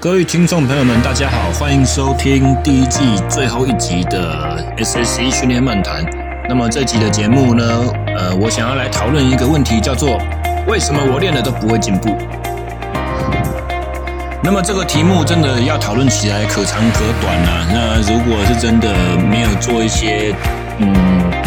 [0.00, 6.04] 各位听众朋友们，大家好，欢迎收听第一季最后一集的 SSC 训练漫谈。
[6.48, 7.64] 那么这集的节目呢，
[8.14, 10.20] 呃，我想要来讨论一个问题，叫做
[10.66, 12.14] 为什么我练了都不会进步？
[14.42, 17.66] 那么这个题目真的要讨论起来可长可短啊。
[17.72, 20.34] 那如果是真的没有做一些，
[20.78, 21.45] 嗯。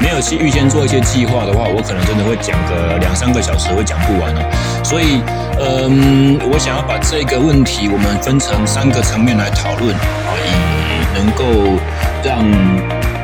[0.00, 4.40] 没有去预先做一些计划的话，我可能真的会讲个两三个小时，会讲不完哦。
[4.84, 5.22] 所以，
[5.58, 11.78] 嗯，我想要把这个问题我们分成三个层面来讨论，啊，以能够
[12.22, 12.44] 让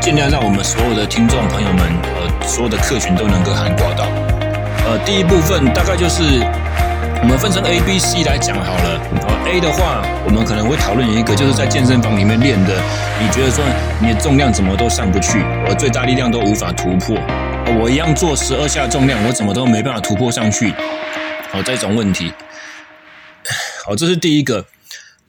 [0.00, 4.04] 尽量让我们所有的听众朋友们，呃，所有的客群都能够涵盖到。
[4.86, 6.40] 呃，第一部分大概就是。
[7.22, 8.98] 我们分成 A、B、C 来讲好了。
[9.46, 12.82] A 的话，我们可能会讨论一个，就是在健身房里面练的，
[13.20, 13.62] 你觉得说
[14.00, 15.38] 你的重量怎么都上不去，
[15.68, 17.14] 我最大力量都无法突破。
[17.78, 20.72] 我一样做十二下重量，我怎么都没办法突破上去。
[21.50, 22.32] 好，这种问题。
[23.84, 24.64] 好，这是第一个。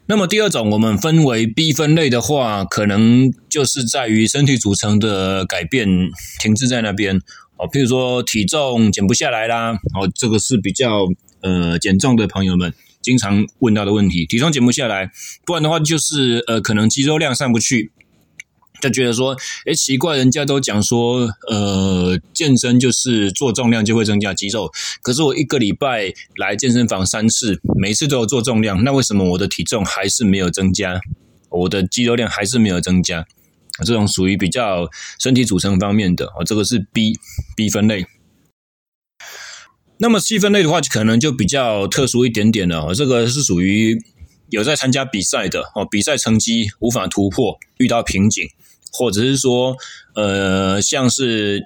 [0.05, 5.87] 那么第二种，我们分为 B 分类的话，可能就是在于身体组成的改变
[6.39, 7.17] 停滞在那边。
[7.57, 9.73] 哦，譬如说体重减不下来啦。
[9.93, 11.07] 哦，这个是比较。
[11.41, 15.11] 呃，减重的朋友们经常问到的问题，体重减不下来，
[15.45, 17.91] 不然的话就是呃，可能肌肉量上不去，
[18.81, 31.01] 就觉得说，诶，奇怪，人家都讲说，呃，健身就是做重量就会增加肌肉，可是我一个礼拜来健身房三次，每次都有做重量，那为什么我的体重还是没有增加，
[31.49, 33.25] 我的肌肉量还是没有增加？
[33.85, 34.87] 这种属于比较
[35.19, 37.13] 身体组成方面的，哦，这个是 B
[37.55, 38.05] B 分类。
[40.01, 42.91] 那么细分类的话，可能就比较特殊一点点了。
[42.95, 43.95] 这个是属于
[44.49, 48.43] 有在参加比赛的哦，比赛成绩无法突破，遇到瓶颈，
[48.91, 49.75] 或者是说，
[50.15, 51.61] 呃，像是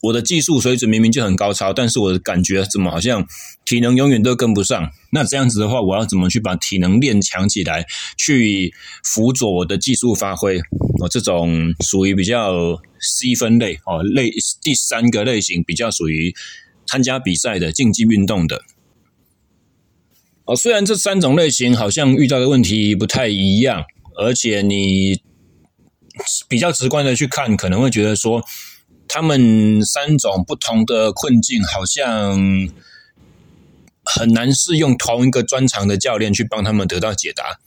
[0.00, 3.26] 我的技术水准明明就很高超，但是我的感觉怎么好像
[3.64, 4.88] 体能永远都跟不上？
[5.10, 7.84] 那这样子的话，我要怎么去把体能练强起来，
[8.16, 8.72] 去
[9.02, 10.60] 辅佐我的技术发挥？
[11.00, 14.30] 哦，这种属于比较 C 分类哦，类
[14.62, 16.32] 第三个类型比较属于。
[16.86, 18.62] 参加比赛的竞技运动的，
[20.44, 23.84] 哦，虽然这三种类型好像遇到的问题不太一样，
[24.16, 25.20] 而且你
[26.48, 28.44] 比较直观的去看，可能会觉得说，
[29.08, 32.68] 他们三种不同的困境好像
[34.04, 37.58] 很难是用同一个专长的教练去帮他们得到解答。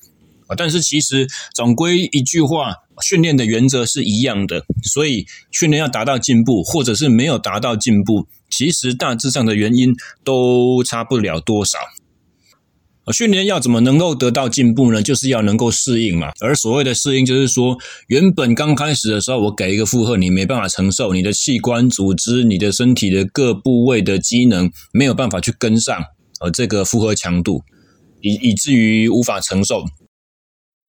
[0.47, 9.94] 啊，但是其实总归一句话，训练的原则是一样的，所以训练要达到进步，或者是没有达到进步，其实大致上的原因
[10.24, 11.78] 都差不了多少。
[13.14, 15.00] 训练要怎么能够得到进步呢？
[15.04, 16.32] 就是要能够适应嘛。
[16.40, 17.78] 而所谓的适应，就是说
[18.08, 26.04] 原本刚开始的时候，我给一个负荷，你没办法承受，你的器官、组织、你的身体的各部位的机能没有办法去跟上，
[26.40, 27.62] 呃，这个负荷强度，
[28.22, 29.82] 以以至于无法承受。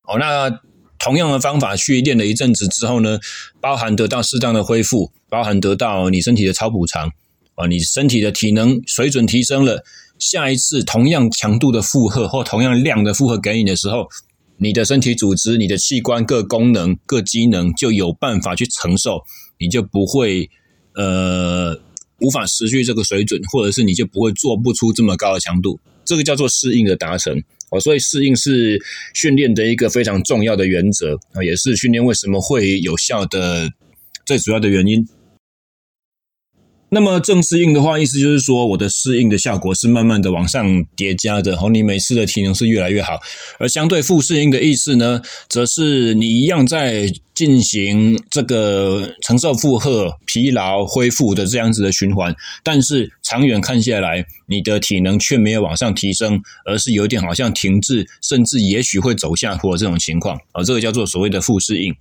[0.09, 0.51] 哦，那
[0.99, 3.19] 同样的方法去练了一阵子之后呢，
[3.61, 7.11] 包含得到适当的恢复，包含得到你身体的超补偿，
[7.57, 9.83] 啊，你身体的体能水准提升了，
[10.19, 14.09] 下一次同样强度的负荷或同样量的负荷给你的时候，
[14.59, 19.23] 你的身体组织、你的器官各功能、各机能就有办法去承受，
[19.59, 20.49] 你就不会
[20.95, 21.79] 呃
[22.21, 27.43] 无法持续这个水准，或者是你就不会做不出这么高的强度，这个叫做适应的达成。
[27.71, 28.81] 哦，所以适应是
[29.13, 33.69] 训练的一个非常重要的原则啊，也是训练为什么会有效的
[34.25, 35.07] 最主要的原因。
[36.97, 43.21] 那么正适应的话，意思就是说，我的适应的效果是慢慢的往上叠加的，哦，你每次的体能是越来越好。
[43.59, 52.35] 而相对负适应的意思呢，则是你一样在进行这个承受负荷、疲劳、恢复的这样子的循环，
[52.65, 61.95] 但是长远看下来，你的体能却没有往上提升，而是有点好像停滞，甚至也许会走下坡这种情况，而这个叫做所谓的负适应。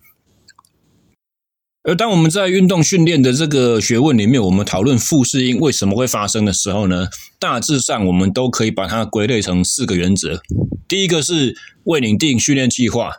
[1.87, 7.09] 而当我们在运动训练的这个学问里面，我们讨论负适应为什么会发生的时候呢，
[7.39, 10.41] 大致上我们都可以把它归类成四个原则。
[10.87, 13.11] 第一个是未拟定训练计划，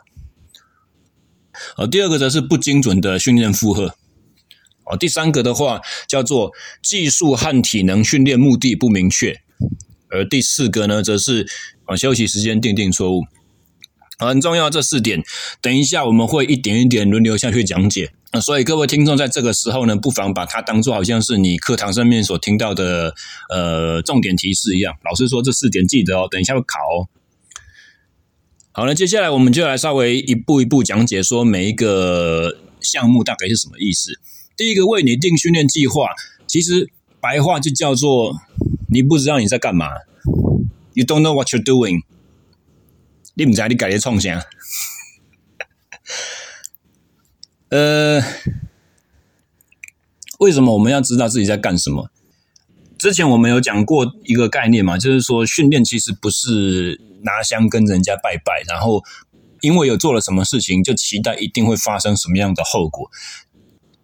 [1.77, 3.95] 呃，第二个则是不精准的训练负荷，
[4.85, 6.51] 哦，第三个的话叫做
[6.83, 9.39] 技术和体能训练目的不明确，
[10.09, 11.47] 而第四个呢，则是
[11.85, 13.23] 啊休息时间定定错误。
[14.19, 15.23] 很重要，这四点，
[15.61, 18.11] 等一下我们会一点一点轮流下去讲解。
[18.41, 23.13] 所以各位听众在这个时候呢，不妨把它当做好像是你课堂上面所听到的
[23.49, 24.93] 呃重点提示一样。
[25.03, 27.07] 老师说这四点记得哦，等一下会考哦。
[28.71, 34.11] 好了，接下来我们就来稍微一步一步讲解，说每一个项目大概是什么意思。
[34.55, 36.09] 第一个，为你定训练计划，
[36.47, 38.35] 其实白话就叫做
[38.89, 39.87] 你不知道你在干嘛
[40.93, 42.03] ，You don't know what you're doing。
[43.33, 44.43] 你不知道你改的创啥？
[47.69, 48.21] 呃，
[50.39, 52.09] 为什么我们要知道自己在干什么？
[52.97, 59.03] 之前我们有讲过一个概念嘛，就是说训练其实不是拿香跟人家拜拜，然后
[59.61, 63.09] 因为有做了什么事情，就期待一定会发生什么样的后果。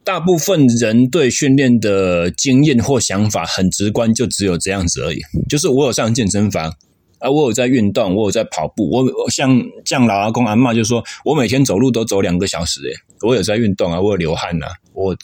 [0.04, 5.22] 大部分人对训练的经验或想法很直观，就只有这样子而已。
[5.50, 6.76] 就是我有上健身房
[7.20, 8.90] 啊，我有在运动，我有在跑步。
[8.90, 15.16] 我像像老阿公阿嬷就说，我每天走路都走两个小时，诶，我有在运动啊，我有流汗呐，我。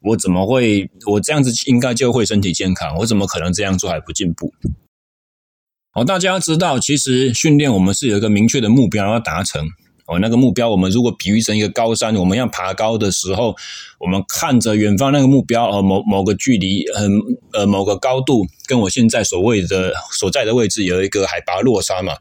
[0.00, 0.88] 我怎么会？
[1.06, 2.96] 我这样子应该就会身体健康。
[2.98, 4.54] 我怎么可能这样做还不进步？
[5.90, 9.66] 好，大家要知道，其实训练我们是有一个明确的目标要达成。
[10.08, 13.54] 哦，那个目标，我们如果比喻成一个高山，我们要爬高的时候，
[13.98, 17.12] 我们看着远方那个目标，呃，某某个距离，很
[17.52, 22.14] 呃，某个高度，跟我现在所谓的所在的位置有一个海拔落差嘛。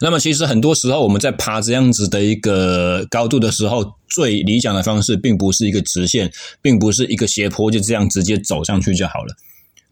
[0.00, 6.32] 那么，其实很多时候我们在爬这样子的一个高度的时候，最理想的方式，并不是一个直线，
[6.62, 9.36] 并不是一个斜坡，就这样直接走上去就好了。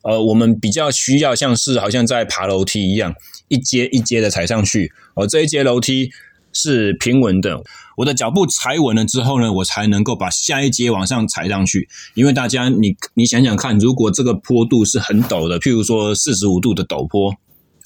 [0.04, 3.14] 呃，我们比较需要像是好像在爬楼梯一样，
[3.48, 4.90] 一阶一阶的踩上去。
[5.14, 6.08] 而这一阶楼梯。
[6.52, 7.62] 是平稳的，
[7.96, 11.88] 我的脚步踩稳了之后呢，我才能够把下一阶往上踩上去。
[12.14, 17.34] 因为大家，你你想想看，如果这个坡度是很陡的，譬如说四十五度的陡坡，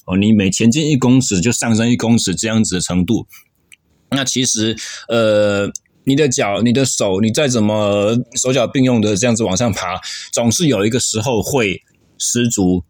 [0.06, 3.26] 哦，你每前进一公尺就上升一公尺这样子的程度，
[4.10, 4.76] 那其实，
[5.08, 5.70] 呃，
[6.04, 10.00] 你的脚、你的手，你再怎么手脚并用的这样子往上爬，
[10.32, 11.82] 总是有一个时候会
[12.18, 12.84] 失足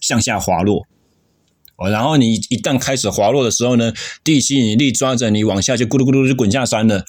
[0.00, 0.86] 向下滑落。
[1.88, 3.92] 然后你一旦开始滑落的时候呢，
[4.24, 7.04] 地吸引力抓着你往下就咕噜咕噜就滚下山了。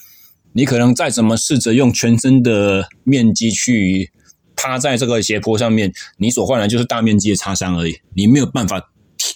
[0.52, 4.12] 你可能再怎么试着用全身的面积去
[4.54, 7.98] 趴在这个斜坡上面，你所换来就是大面积的擦伤而已。
[8.14, 8.90] 你没有办法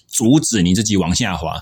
[0.06, 1.60] 阻止你自己往下滑。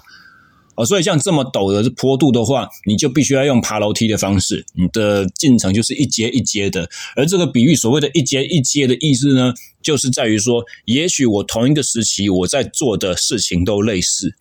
[0.77, 6.89] 哦，所以像这么陡的坡度的话，你就必须要用爬楼梯的方式，你的进程就是一阶一阶的。
[7.17, 14.35] 而这个比喻所谓的一阶一阶的意思呢，就是在于说，也许我同一个时期我在做的事情都类似，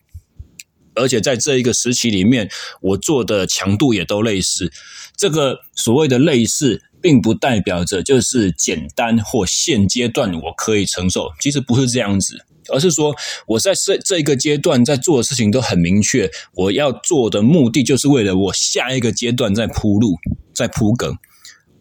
[0.94, 2.50] 而且在这一个时期里面，
[2.82, 4.72] 我做的强度也都类似。
[5.16, 12.46] 这个所谓的类似，并不代表着就是简单或现阶段我可以承受，其实不是这样子。
[12.70, 13.16] 而是说，
[13.48, 20.16] 我在这这一个阶段在做的事情都很明确，我要做的目的就是为了我下一个阶段在铺路，
[20.54, 21.16] 在铺梗。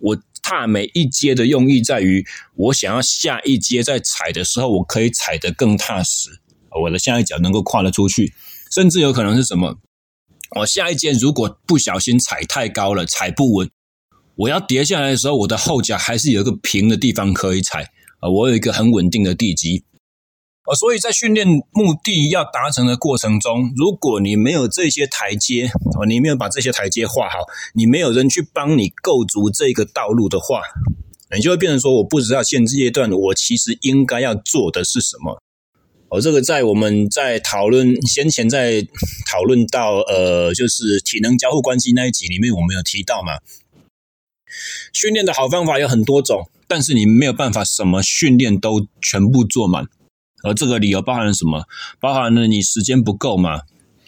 [0.01, 2.27] 我踏每一阶的用意在于，
[2.57, 6.29] 我想要下一阶在踩的时候，我可以踩得更踏实，
[6.83, 8.35] 我的下一脚能够跨得出去，
[8.75, 9.79] 甚至有可能是什么？
[10.57, 13.71] 我下一阶如果不小心踩太高了，踩不稳，
[14.37, 17.91] 我要跌下来的时候，我的后脚还是有一个平的地方可以踩
[18.21, 19.85] 啊，我有一个很稳定的地基。
[20.67, 27.41] 哦，所以在训练目的要达成的过程中，如果你没有这些台阶，哦，你没有把这些台阶画好，
[27.75, 30.63] 你没有人去帮你构筑这个道路的话，
[31.37, 35.39] 你就会变成说，我不知道现阶段我其实应该要做的是什么。
[36.09, 38.81] 哦，这个在我们在讨论先前在
[39.31, 43.41] 讨论到呃，就是体能交互关系那一集里面，我们有提到嘛，
[44.95, 49.89] 训练的好方法有很多种，但是你没有办法什么训练都全部做满。
[50.45, 51.65] 而这个理由包含了什么？
[51.99, 53.63] 包含了你时间不够嘛？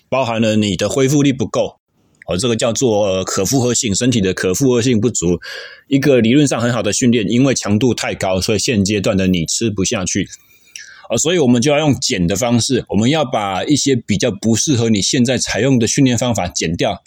[0.09, 1.81] 包含了你的恢复力不够。
[2.29, 5.39] 而这个叫做可复合性，身体的可复合性不足。
[5.87, 10.29] 一个理论上很好的训练，因为强度太高，所以现阶段的你吃不下去。
[11.09, 17.01] 啊，所以我们就要用减的方式，我们要把一些比较不适合你现在采用的训练方法减掉，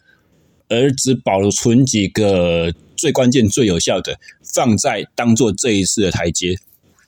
[0.70, 4.18] 而只保存几个最关键、最有效的，
[4.56, 6.56] 放在当做这一次的台阶。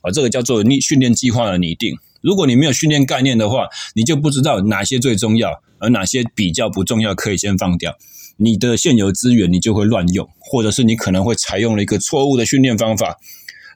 [0.02, 1.96] 啊，这个叫做你训练计划的拟定。
[2.22, 7.96] 如果你没有训练概念的话，你就不知道哪些最重要，而哪些比较不重要，可以先放掉。
[8.38, 13.18] 你的现有资源你就会乱用，或者是你可能会采用了一个错误的训练方法。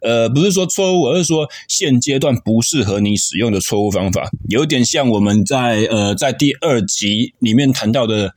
[0.02, 4.30] 呃，不是说错误，而是说现阶段不适合你使用的错误方法。
[4.50, 8.36] 有点像我们在呃在第二集里面谈到的，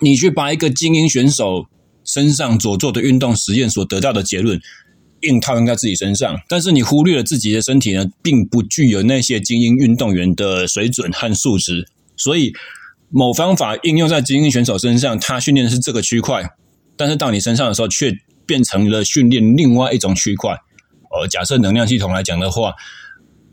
[0.00, 1.66] 你去把一个精英选手
[2.04, 4.60] 身上所做的运动实验所得到的结论。
[5.28, 11.88] 硬套用在自己身上，但是你忽略了自己的身体呢，并不具有那些精英运动员的水准和素质。
[12.16, 12.52] 所以，
[13.10, 16.50] 某方法应用在精英选手身上，他训练的是这个区块，
[16.96, 18.12] 但是到你身上的时候，却
[18.46, 20.52] 变成了训练另外一种区块。
[21.10, 22.74] 呃，假设能量系统来讲的话，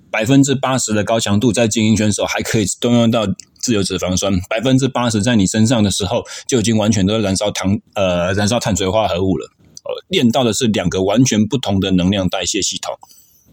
[0.10, 3.28] 百分之八十的高强度在精英选手还可以动用到
[3.60, 9.50] 自由脂肪酸，百分之八十在你身上的时候，就已经完全都燃烧糖呃燃烧碳水化合物了。
[9.84, 12.98] 呃，练到的是两个完全不同的能量代谢系统，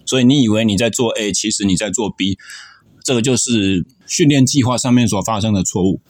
[0.06, 2.38] 所以你以为你在做 A，其实你在做 B，
[3.04, 6.00] 这个就是训练计划上面所发生的错误。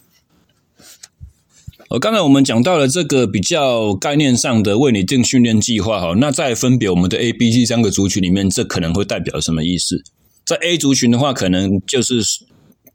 [1.89, 10.05] 呃，刚才我们讲到了这个比较概念上的为你定训练计划哈，那在分别我们的 A、B、C 三个族群里面，这可能会代表什么意思？
[10.47, 12.23] 在 A 族群的话，可能就是，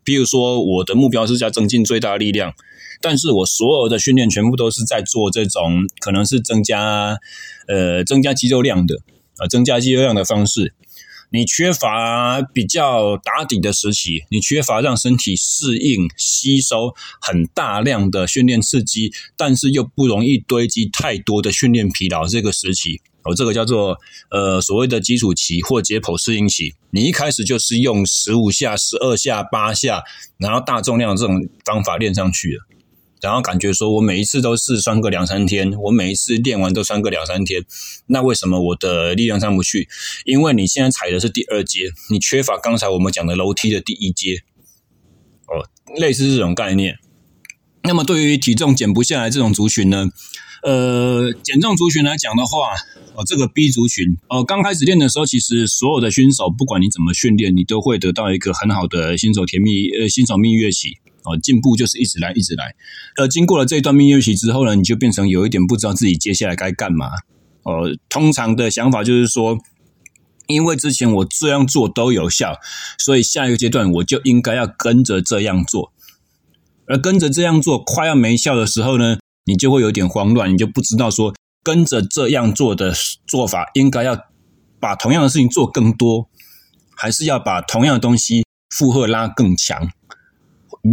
[0.04, 2.54] 比如说我的目标是要增进最大力量，
[3.02, 7.18] 但是我所有的训练全部都是在做这种可能是增加
[7.68, 8.96] 呃增加肌肉量的
[9.38, 10.74] 啊、呃，增加肌肉量的方式。
[11.32, 23.98] 你缺乏比较打底的时期，你缺乏让身体适应吸收很大量的训练刺激，但是又不容易堆积太多的训练疲劳这个时期，哦，这个叫做
[24.30, 26.76] 呃所谓的基础期或解剖适应期。
[26.92, 30.04] 你一开始就是用十五下、十二下、八下，
[30.38, 32.64] 然后大重量这种方法练上去了。
[33.26, 37.66] 然后感觉说，我每一次都是酸个两三天，我每一次练完都酸个两三天，
[38.06, 39.90] 那为什么我的力量上不去？
[40.26, 44.44] 因为你现在踩的是第二阶，你缺乏刚才我们讲的楼梯的第一阶，
[45.48, 45.66] 哦，
[46.00, 47.00] 类似这种概念。
[47.82, 50.08] 那么对于体重减不下来这种族群呢，
[50.62, 52.76] 呃，减重族群来讲的话，
[53.16, 61.00] 哦，这个 B 族群，哦，刚开始练的时候，其实所有的新手，不管你怎么训练，你都会得到一个很好的新手甜蜜，呃，新手蜜月期。
[61.26, 62.76] 哦，进步就是一直来，一直来。
[63.18, 67.08] 呃，经过了这一段蜜月期之后呢，你就变成有一点不知道自己接下来该干嘛。
[67.64, 69.58] 哦，通常的想法就是说，
[70.48, 72.60] 因为之前我这样做都有效，
[72.98, 75.92] 所以下一个阶段我就应该要跟着这样做。
[76.88, 82.94] 而跟着这样做快要没效的时候呢，你就会有点慌乱，你就不知道说跟着这样做的
[83.26, 84.16] 做法应该要
[84.80, 86.30] 把同样的事情做更多，
[86.96, 89.90] 还是要把同样的东西负荷拉更强。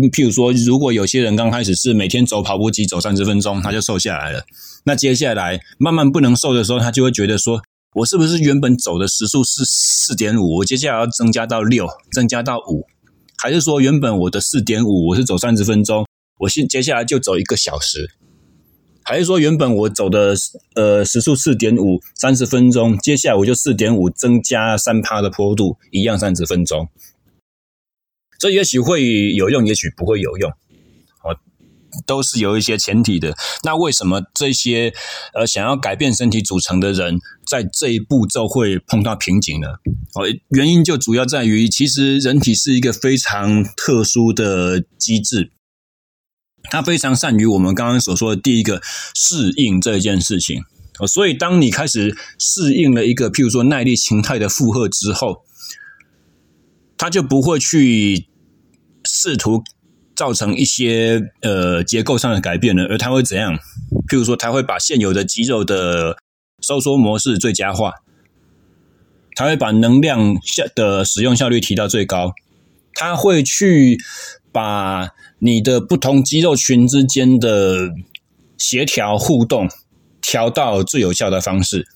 [0.01, 4.43] 你譬如说，如果有些人刚开始是每天走跑步机走三十分钟，他就瘦下来了。
[4.85, 7.61] 那接下来慢慢不能瘦的时候，他就会觉得说：
[7.97, 12.87] 我是不是原本走的时速是四点五，我接下来要增加到六，增加到五？
[13.37, 16.07] 还是说原本我的四点五，我是走三十分钟，
[16.39, 18.13] 我现接下来就走一个小时？
[19.05, 20.35] 还是说原本我走的
[20.75, 26.89] 呃时速四点五，三十分钟，接下来我就四点五增加三趴的坡度，一样三十分钟？
[28.43, 31.39] 这也许会有用，也许不会有用，哦，
[32.05, 33.37] 都是有一些前提的。
[33.63, 34.93] 那为什么这些
[35.33, 39.69] 呃想要改变身体组成的人，在这一步骤会碰到瓶颈呢？
[40.15, 45.53] 哦，原因就主要在于，其实人体是一个非常特殊的机制，
[46.65, 48.83] 它非常善于我们刚刚所说的第一个
[49.15, 50.65] 适应这件事情。
[50.99, 55.45] 哦，所以当你开始适应了一个譬如说耐力形态的负荷之后，
[56.99, 58.27] 它就不会去。
[59.15, 59.63] 试图
[60.17, 63.55] 造成一些呃结构上的改变呢，而它会怎样？
[64.09, 66.17] 譬如说，它会把现有的肌肉的
[66.63, 67.93] 收缩模式最佳化，
[69.35, 72.33] 它会把能量效的使用效率提到最高，
[72.95, 73.99] 它会去
[74.51, 77.91] 把你的不同肌肉群之间的
[78.57, 79.69] 协调互动
[80.23, 81.87] 调到最有效的方式，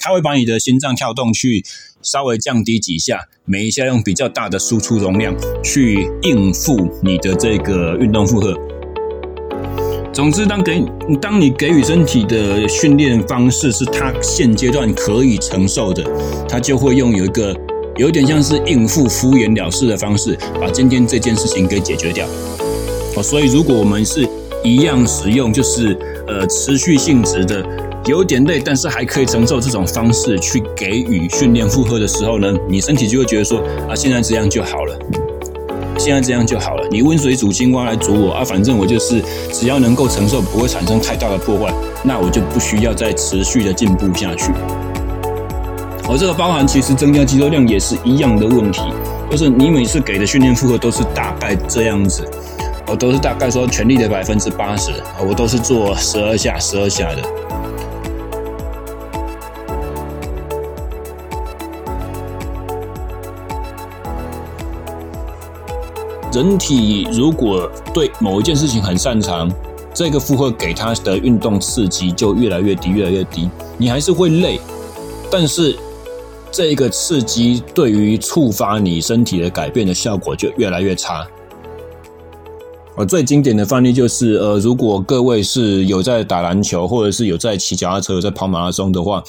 [0.00, 1.64] 它会把你的心脏跳动去。
[2.02, 8.56] 稍微降低几下，每一下用比较大的输出容量去应付你的这个运动负荷。
[10.12, 10.82] 总之，当给
[11.20, 16.02] 当你给予身体的训练方式是它现阶段可以承受的，
[16.48, 17.54] 它就会用有一个
[17.96, 22.26] 有点像是应付敷衍了事的方式，把今天这件事情给解决掉。
[23.16, 24.26] 哦，所以如果我们是
[24.64, 25.94] 一样使用，就是
[26.26, 27.62] 呃持续性质的。
[28.06, 33.58] 有点累，但是还可以承受这种方式去给予训练负荷的时候呢，你身体就会觉得说
[33.88, 34.96] 啊，现在这样就好了，
[35.98, 36.86] 现在这样就好了。
[36.88, 39.20] 你温水煮青蛙来煮我啊，反正我就是
[39.52, 44.52] 只要能够承受，不会产生太大的破坏，那我就不需要再持续的进步下去。
[46.08, 48.82] 而这个包含其实增加肌肉量也是一样的问题，
[49.28, 52.22] 就是你每次给的训练负荷都是大概这样子，
[52.86, 54.92] 我都是大概说全力的百分之八十，
[55.28, 57.45] 我都是做十二下十二下的。
[66.36, 69.50] 人体如果对某一件事情很擅长，
[69.94, 73.48] 这个负荷给它的运动刺激就越来越低，越来越低。
[73.78, 74.60] 你还是会累，
[75.30, 75.74] 但是
[76.52, 81.26] 这个刺激对于触发你身体的改变的效果就越来越差。
[82.98, 89.24] 呃，最经典的范例就是，呃，如果各位是有在打篮球，或者是有在骑脚踏车、有在跑马拉松的话，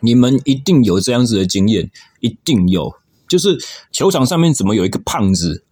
[0.00, 2.94] 你们一定有这样子的经验，一定有，
[3.28, 3.58] 就是
[3.92, 5.64] 球场上面怎么有一个胖子？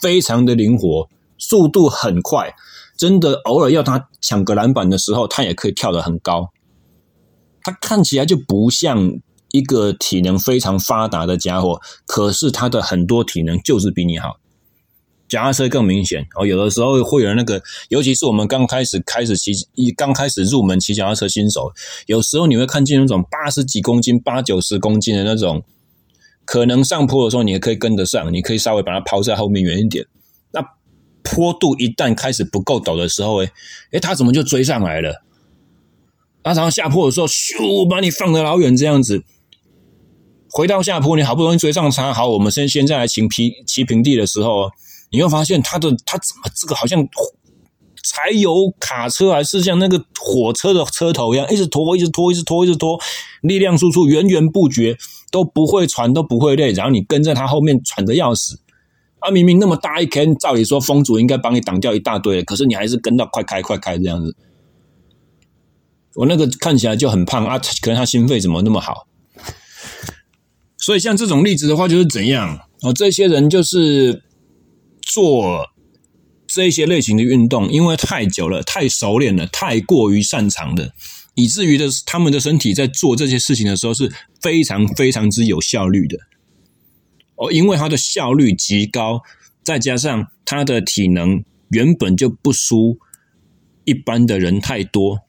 [0.00, 2.54] 非常的灵活，速度很快，
[2.96, 6.50] 真的偶尔要他抢个篮板的时候，他也可以跳得很高。
[7.62, 9.18] 他看起来就不像
[9.50, 14.36] 一个体能非常发达的家伙，可是他的很多体能就是比你好。
[15.28, 21.72] 脚踏车更明显哦，有的时候会有那个，尤其是我们刚开始开始骑，一刚开始入门骑脚踏车新手，
[22.06, 25.64] 有时候你会看见那种八十几公斤、八九十公斤的那种，
[26.46, 30.06] 可能上坡的时候你也可以跟得上，你可以稍微把它抛在后面远一点。
[30.52, 30.64] 那
[31.22, 33.50] 坡度一旦开始不够陡的时候，诶
[33.90, 35.22] 诶，他怎么就追上来了？
[36.44, 39.24] 那然后下坡的时候，咻，把你放得老远这样子。
[40.48, 44.70] 回到下坡，你好不容易追上他，好，我们现现在来骑平骑平地的时候。
[45.08, 47.08] 你会发现他的他怎么这个好像
[48.08, 52.96] 柴油卡车，还是像那个火车的车头一样，一直拖，一直拖，一直拖，一直拖，
[53.40, 54.96] 力量输出源源不绝，
[55.32, 56.70] 都不会喘，都不会累。
[56.72, 58.60] 然后你跟在他后面喘得要死。
[59.18, 64.36] 啊，明明那么大一坑，照理说风阻应该帮你挡掉一大堆，可是你还是跟到快开快开这样子。
[66.14, 69.08] 我那个看起来就很胖啊，可能他心肺怎么那么好？
[70.78, 72.60] 所以像这种例子的话，就是怎样？
[72.82, 74.22] 哦，这些人就是。
[75.08, 75.64] 做
[76.56, 80.90] 这一些类型的运动，因为太久了、太熟练了、太过于擅长的，
[81.34, 84.10] 以至于的他们的身体在做这些事情的时候是
[84.40, 86.16] 非常非常之有效率的。
[87.34, 89.20] 哦，因为他的效率极高，
[89.62, 92.96] 再加上他的体能原本就不输
[93.84, 95.25] 一般的人太多。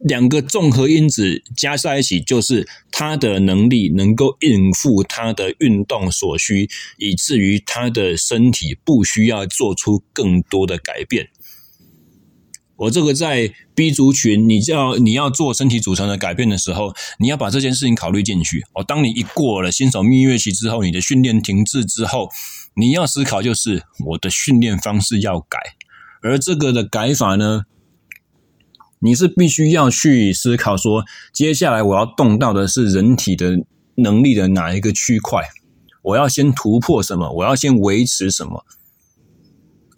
[0.00, 11.28] 两个综合因子加在一起，就是他的能力能够应付他的运动所需，以至于他的身体不需要做出更多的改变。
[12.76, 18.64] 我这个在 B 族群，你要你要做身体组成的改变的时候，你要把这件事情考虑进去。
[18.72, 22.30] 哦，当你一过了新手蜜月期之后，你的训练停滞之后，
[22.74, 25.58] 你要思考就是我的训练方式要改，
[26.22, 27.64] 而这个的改法呢？
[29.02, 33.64] 你是必须要去思考说，接下来我要动到的是人体的
[33.94, 35.42] 能力的哪一个区块？
[36.02, 37.32] 我要先突破什么？
[37.32, 38.64] 我要先维持什么？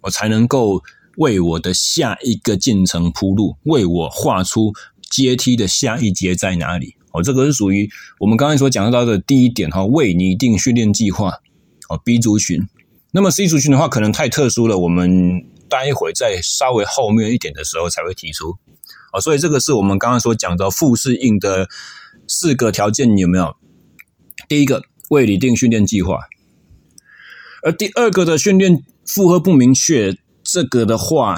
[0.03, 0.83] 我才能够
[1.17, 4.73] 为我的下一个进程铺路，为我画出
[5.11, 6.95] 阶梯的下一节在哪里？
[7.13, 11.33] 哦，这个是属于我们刚才所讲到的第一点哈，为拟定训练计划。
[11.89, 12.67] 哦，B 族群。
[13.11, 18.57] 那么 C 族群的话，可能太特殊了，我们待会在稍微后面一点的时候才会提出。
[19.13, 21.69] 啊，所以这个是我们刚刚所讲的复适应的
[22.27, 23.55] 四个条件，有没有？
[24.49, 26.19] 第一个，未拟定训练计划，
[27.63, 31.37] 而第二个的训练负荷不明确，这个的话，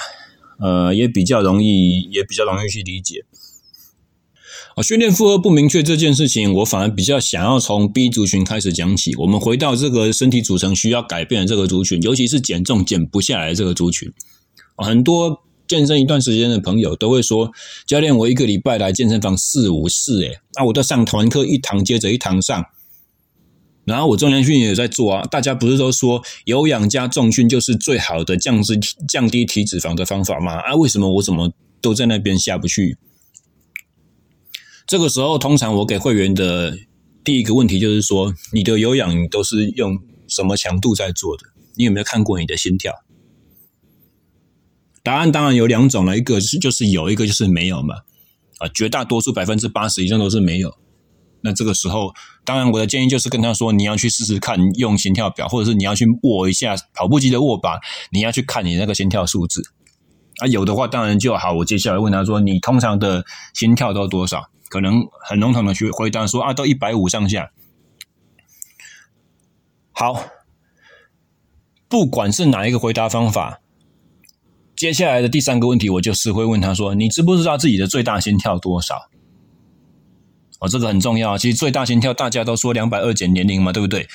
[0.60, 3.24] 呃，也比较容易，也比较容易去理解。
[4.76, 9.16] 啊，训练负荷不明确这件事情，我反而比较想要从 B 族群开始讲起。
[9.16, 14.12] 我们回到这个身体组成需要改变的这个族群，尤其是减重减不下来的这个族群，
[14.76, 15.42] 很多。
[15.66, 17.50] 健身一段时间的朋友都会说
[17.86, 22.66] ：“教练，我一个礼拜来健身房四五次，哎，那我都上团课一堂接着一堂上，
[23.84, 25.22] 然后我重量训练也在做啊。
[25.30, 30.52] 大家不是都说有氧加重训就是最好的降脂降低体脂肪的方法吗？
[30.58, 32.98] 啊，为什么我怎么都在那边下不去？
[34.86, 36.76] 这个时候，通常我给会员的
[37.24, 39.98] 第一个问题就是说：你的有氧都是用
[40.28, 41.44] 什么强度在做的？
[41.76, 42.92] 你有没有看过你的心跳？”
[45.04, 47.94] 答案当然有两种了，一个是就是有，一个就是没有嘛。
[48.58, 50.74] 啊，绝大多数百分之八十以上都是没有。
[51.42, 57.78] 那这个时候，当然我的建议就是跟他说，你要去试试看用心跳表，或者是你要去握一下跑步机的握把，
[58.12, 59.62] 你要去看你那个心跳数字。
[60.38, 61.52] 啊，有的话当然就好。
[61.52, 64.48] 我接下来问他说，你通常的心跳都多少？
[64.70, 67.50] 可能很笼统的去回答说啊，都一百五上下。
[69.92, 70.24] 好，
[71.88, 73.60] 不管是哪一个回答方法。
[74.76, 78.96] 接下来的第三个问题，我就是会问他说：“你知不知道自己的最大心跳多少？”
[80.60, 81.38] 哦，这个很重要。
[81.38, 84.08] 其实最大心跳大家都说两百二减年龄嘛，对不对？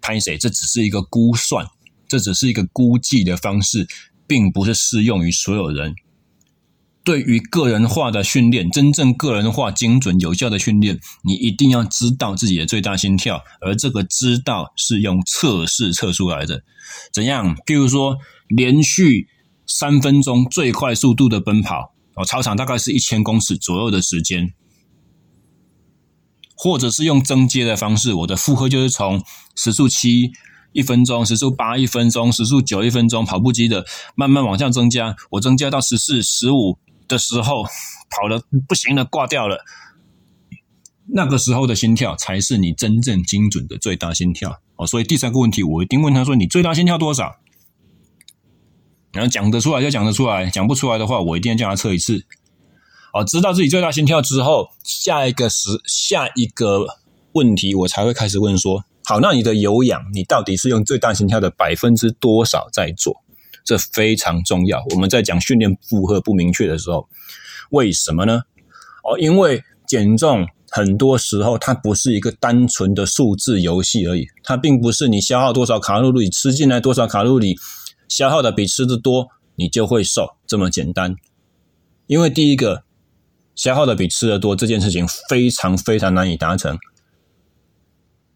[0.00, 0.38] 拍谁？
[0.38, 1.66] 这只是一个估算，
[2.08, 3.86] 这只是一个估计的方式，
[4.26, 5.94] 并不是适用于所有人。
[7.04, 16.62] 对于个人化的训练，真正个人化、精准、有效的训练，你一定要知道自己的最大心跳，而这个知道是用测试测出来的。
[17.12, 17.54] 怎样？
[17.66, 18.16] 譬如说
[18.48, 19.28] 连续。
[19.72, 24.52] 三分钟最快速度的奔跑哦，操场大概是一千公尺左右的时间，
[26.56, 29.22] 或者是用增阶的方式，我的负荷就是从
[29.54, 30.32] 时速七
[30.72, 37.62] 一分钟、时速八一分钟、时速九一分钟跑步机的慢慢往上增加，我增加到十四、十五的时候，
[38.10, 39.64] 跑的不行了，挂掉了，
[41.14, 44.84] 那个时候的心跳才是你真正精准的最大心跳哦。
[44.84, 47.36] 所以第三个问题，我一定问他说：“你最大心跳多少？”
[49.12, 52.24] 然后讲得出来就讲得出来，讲不出来的话，我一定要叫他测一次。
[53.12, 56.86] 哦，知道自己最大心跳之后，下一个时下一个
[57.32, 63.22] 问题，我才会开始问说：好，那你的有氧，你到底是用最大心跳的百分之多少在做？
[63.64, 64.84] 这非常重要。
[64.90, 67.08] 我们在讲训练负荷不明确的时候，
[67.70, 68.42] 为什么呢？
[69.02, 77.56] 哦，因为减重很多时候它不是一个单纯的数字游戏而已，它并不是你消耗多少卡路里，吃进来多少卡路里，
[78.10, 81.14] 消耗的比吃的多，你就会瘦这么简单。
[82.08, 82.82] 因为第一个，
[83.54, 86.76] 消耗的比吃的多这件事情非常非常难以达成，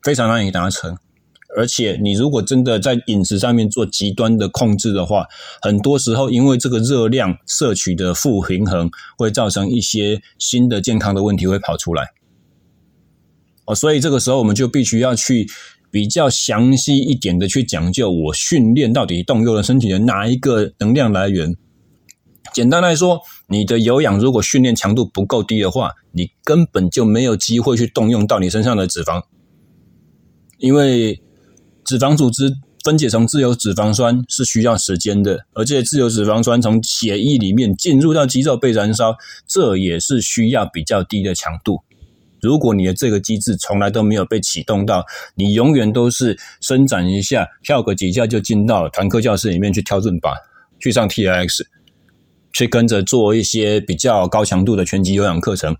[0.00, 0.96] 非常难以达成。
[1.56, 5.26] 而且，你如果真的在饮食上面做极端的控制的话，
[5.60, 12.12] 很多时候因为这个热量摄取的负平衡，会造成一些新的健康的问题会跑出来。
[13.66, 15.48] 哦，所以这个时候我们就必须要去
[15.94, 21.54] 比较详细一点的去讲究，我训练到底动用了身体的哪一个能量来源。
[22.52, 29.22] 简单来说，你的有氧如果训练强度不够低的话，你根本就没有机会去动用到你身上的脂肪，
[30.58, 31.20] 因为。
[31.84, 32.50] 脂肪组织
[32.82, 39.14] 分解成自由脂肪酸是需要时间的，而且自由脂肪酸从血液里面进入到肌肉被燃烧，
[39.46, 41.82] 这也是需要比较低的强度。
[42.44, 50.34] 如果你的这个机制从来都没有被启动到，你永远都是伸展一下，跳个几下就进到团课教室里面去跳伦巴，
[50.78, 51.66] 去上 T X，
[52.52, 55.74] 去跟着做一些比较高强度的拳击有氧课程，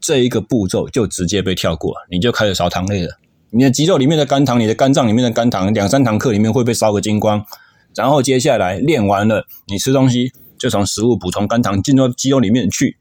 [0.00, 3.20] 这一个步骤就直接被跳过，你就开始烧糖类了。
[3.50, 7.46] 你的肌肉里面的肝糖，你的肝脏里面的肝糖，两三堂课里面会被烧个精光，
[7.94, 12.96] 然后接下来练完了，你吃东西就从食物补充肝糖进到肌肉里面去，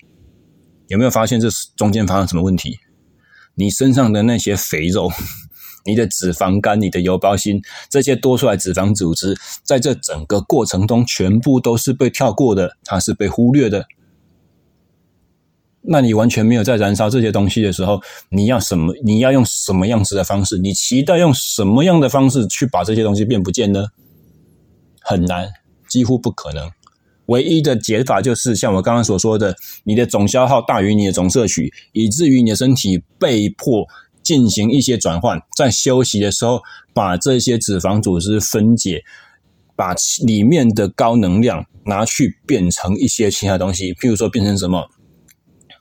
[0.88, 2.80] 有没有发现这中间发生什么问题？
[3.56, 5.10] 你身上的那些肥肉、
[5.86, 13.86] 你的脂肪肝、你的油包心，这些多出来脂肪组织，在这整个过程中全部都是被跳过的，它是被忽略的。
[15.89, 18.93] 那你完全没有在燃烧这些东西的时候，你要什么？
[19.04, 20.58] 你要用什么样子的方式？
[20.58, 23.88] 你期待用什么样的方式去把这些东西变不见呢？
[25.02, 25.50] 很难，
[25.88, 26.69] 几乎不可能。
[27.27, 33.85] 唯一的解法就是像我刚刚所说的，你的总消耗大于你的总摄取，以至于你的身体被迫
[34.23, 36.61] 进行一些转换，在休息的时候
[36.93, 39.03] 把这些脂肪组织分解，
[39.75, 39.93] 把
[40.25, 44.89] 里面的高能量拿去变成一些其他东西，譬如说变成什么？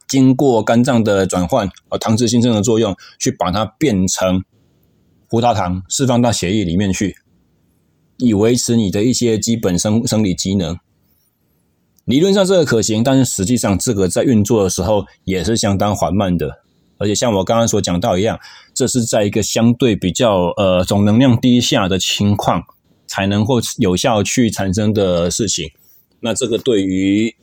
[0.08, 4.40] 经过肝脏的转换和糖脂新生的作用，去把它变成
[5.28, 7.16] 葡萄糖，释放到血液里面去，
[8.18, 10.78] 以维持你的一些基本生生理机能。
[12.06, 16.62] 理论上这个可行，但是实际上这个在运作的时候也是相当缓慢的。
[16.98, 18.38] 而且像我刚刚所讲到一样，
[18.72, 22.62] 这是在一个相对比较呃总能量低下的情况
[23.06, 25.68] 才能够有效去产生的事情。
[26.20, 27.36] 那这个对于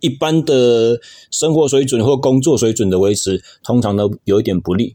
[0.00, 4.94] 一般的生活水准或工作水准的维持，通常都有一点不利。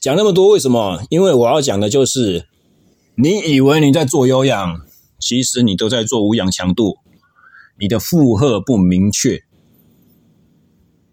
[0.00, 1.02] 讲那么多，为什么？
[1.10, 2.46] 因为我要讲的就是，
[3.16, 4.80] 你以为你在做有氧，
[5.22, 6.98] 其实你都在做无氧强度，
[7.78, 9.44] 你的负荷不明确，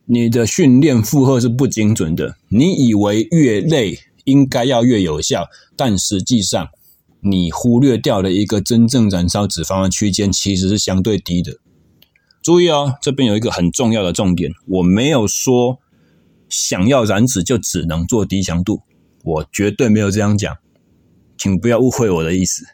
[0.06, 2.36] 你的训练负荷是不精准的。
[2.50, 6.68] 你以为越累应该要越有效，但实际上
[7.22, 11.58] 你忽略掉了一个真正燃烧脂肪的区间，其实是相对低的。
[12.42, 15.78] 注意哦，这边有一个很重要的重点，我没有说
[16.50, 18.82] 想要燃脂就只能做低强度，
[19.24, 20.58] 我绝对没有这样讲，
[21.38, 22.66] 请不要误会我的意思。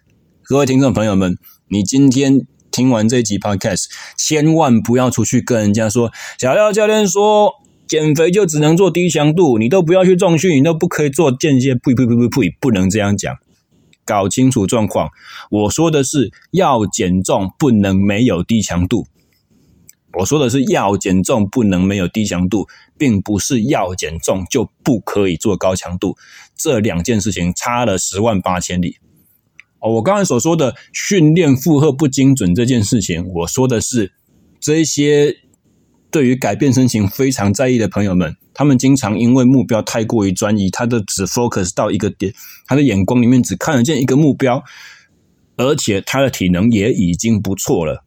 [0.47, 7.51] 各位听众朋友们，你今天听完这集 Podcast，千万不要出去跟人家说，小廖教练说
[7.87, 13.35] 减肥就只能做低强度，你都不要去重训，你都不可以做间歇，呸呸呸呸呸，不能这样讲，
[14.05, 15.09] 搞清楚状况。
[15.49, 19.07] 我说的是要减重，不能没有低强度。
[20.19, 22.67] 我说的是要减重不能没有低强度，
[22.99, 26.15] 并不是要减重就不可以做高强度，
[26.55, 28.97] 这两件事情差了十万八千里。
[29.85, 34.11] 我刚才所说的训练负荷不精准这件事情，我说的是
[34.59, 35.37] 这一些
[36.09, 42.33] 对于改变身形非常在意的朋友们，他们经常因为目标太过于专一，他的只 focus 到一个点，
[42.65, 44.63] 他的眼光里面只看得见一个目标，
[45.57, 48.03] 而且他的体能也已经不错了。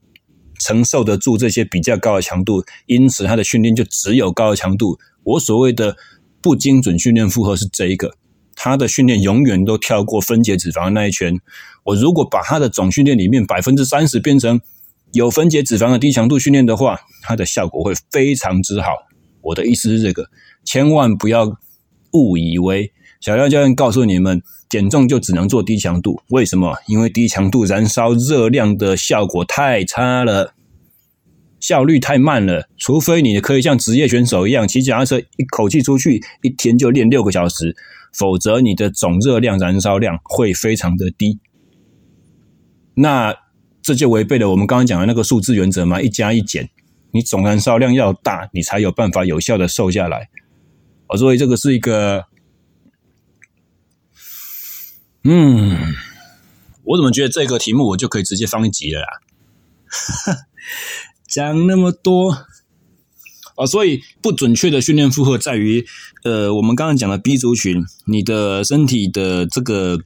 [0.61, 4.99] 承受得住这些比较高的强度，因此他的训练就只有高的强度。
[5.23, 5.97] 我所谓的
[6.43, 8.15] 不精准训练负荷是这一个，
[8.59, 11.39] 他的训练永远都跳过分解脂肪的那一圈。
[11.85, 14.61] 我如果把他的总训练里面百分之三十变成
[15.13, 18.91] 有分解脂肪的低强度训练的话，它的效果会非常之好。
[19.41, 20.29] 我的意思是这个，
[20.65, 21.47] 千万不要
[22.13, 24.43] 误以为小廖教练告诉你们。
[24.69, 26.77] 减重就只能做低强度，为什么？
[26.89, 30.53] 因为低强度燃烧热量的效果太差了。
[31.61, 32.69] 效率太慢了。
[32.77, 37.77] 除非你可以像职业选手一样骑脚踏车，一口气出去一天就练六个小时，
[38.13, 41.39] 否则你的总热量、燃烧量会非常的低。
[42.95, 43.35] 那
[43.81, 46.69] 这就违背了我们刚刚讲的那个数字原则嘛，一加一减，
[47.13, 50.29] 你总燃烧量要大，你才有办法有效的瘦下来。
[51.07, 52.27] 哦，所以这个是一个，
[55.25, 55.95] 嗯，
[56.85, 59.09] 我怎么觉得这个题目我就可以直接放一集了啦？
[61.29, 62.31] 讲那么多
[63.57, 65.87] 啊，所以不准确的训练负荷在于，
[66.25, 69.99] 呃，我们刚刚讲的 B 族群，你的身体的这个，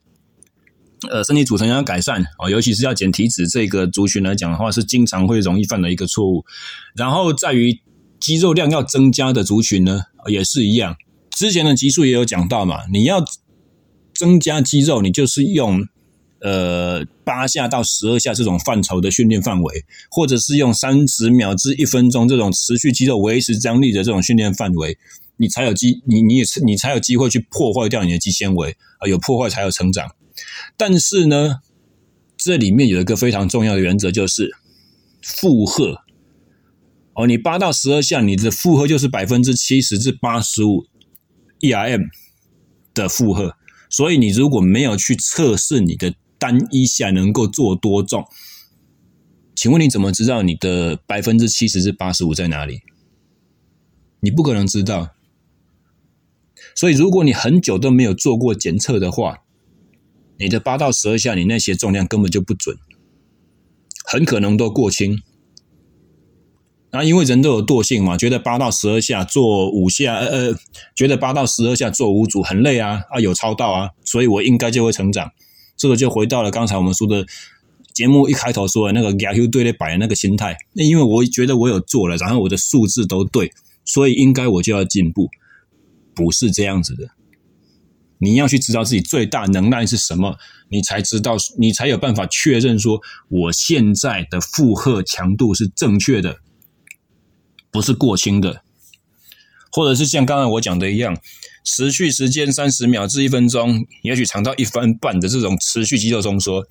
[1.09, 6.45] 呃，身体组成要改善哦，尤其是要减体脂这个族群来讲的话，是经常会容易犯的一个错误。
[6.95, 7.81] 然后在于。
[8.25, 10.95] 肌肉量要增加的族群呢，也是一样。
[11.33, 13.25] 之前的集数也有讲到嘛，你要
[14.15, 15.89] 增加肌肉，你就是用
[16.41, 24.99] 呃八下到十二下这种范畴的训练范围，或者是用三十秒至一分钟这种持续肌肉维持张力的这种训练范围，
[25.37, 30.15] 你才有机，你你也是你才有机会去破坏掉你的肌纤维啊，有破坏才有成长。
[30.77, 31.61] 但是呢，
[32.37, 34.51] 这里面有一个非常重要的原则，就是
[35.23, 36.03] 负荷。
[37.15, 40.87] 哦，你八到十二下，你的负荷就是百分之七十至八十五
[41.61, 42.09] ERM
[42.95, 43.55] 的负荷。
[43.91, 48.27] 所以你如果没有去测试你的单一下能够做多重，
[49.55, 52.81] 请问你怎么知道你的百分之七十至八十五在哪里？
[54.19, 55.11] 你不可能知道。
[56.75, 59.45] 所以如果你很久都没有做过检测的话，
[60.37, 62.77] 你的八到十二下，你那些重量根本就不准，
[64.05, 65.23] 很可能都过轻。
[66.91, 70.59] 那因为人都有惰性嘛，觉得八到十二下做五下，呃呃，
[70.97, 75.31] 觉得八到十二下做五组很累啊，啊有超到啊，所以我应该就会成长。
[75.77, 77.27] 这个就回到了刚才我们说的
[77.93, 80.57] 节目一开头说的那个亚修队列摆的那个心态。
[80.73, 83.53] 那因为我觉得我有做了，然后我的数字都对，
[83.85, 85.29] 所以应该我就要进步，
[86.15, 87.09] 不是这样子的。
[88.19, 90.37] 你要去知道自己最大能耐是什么，
[90.69, 96.39] 你才知道，你才有办法确认说我现在的负荷强度是正确的。
[97.73, 98.63] 不是过轻的，
[99.71, 101.17] 或者是像刚才我讲的一样，
[101.65, 106.67] 持续时间三十秒至一分钟，也许长到一分半的这种持续肌肉收缩，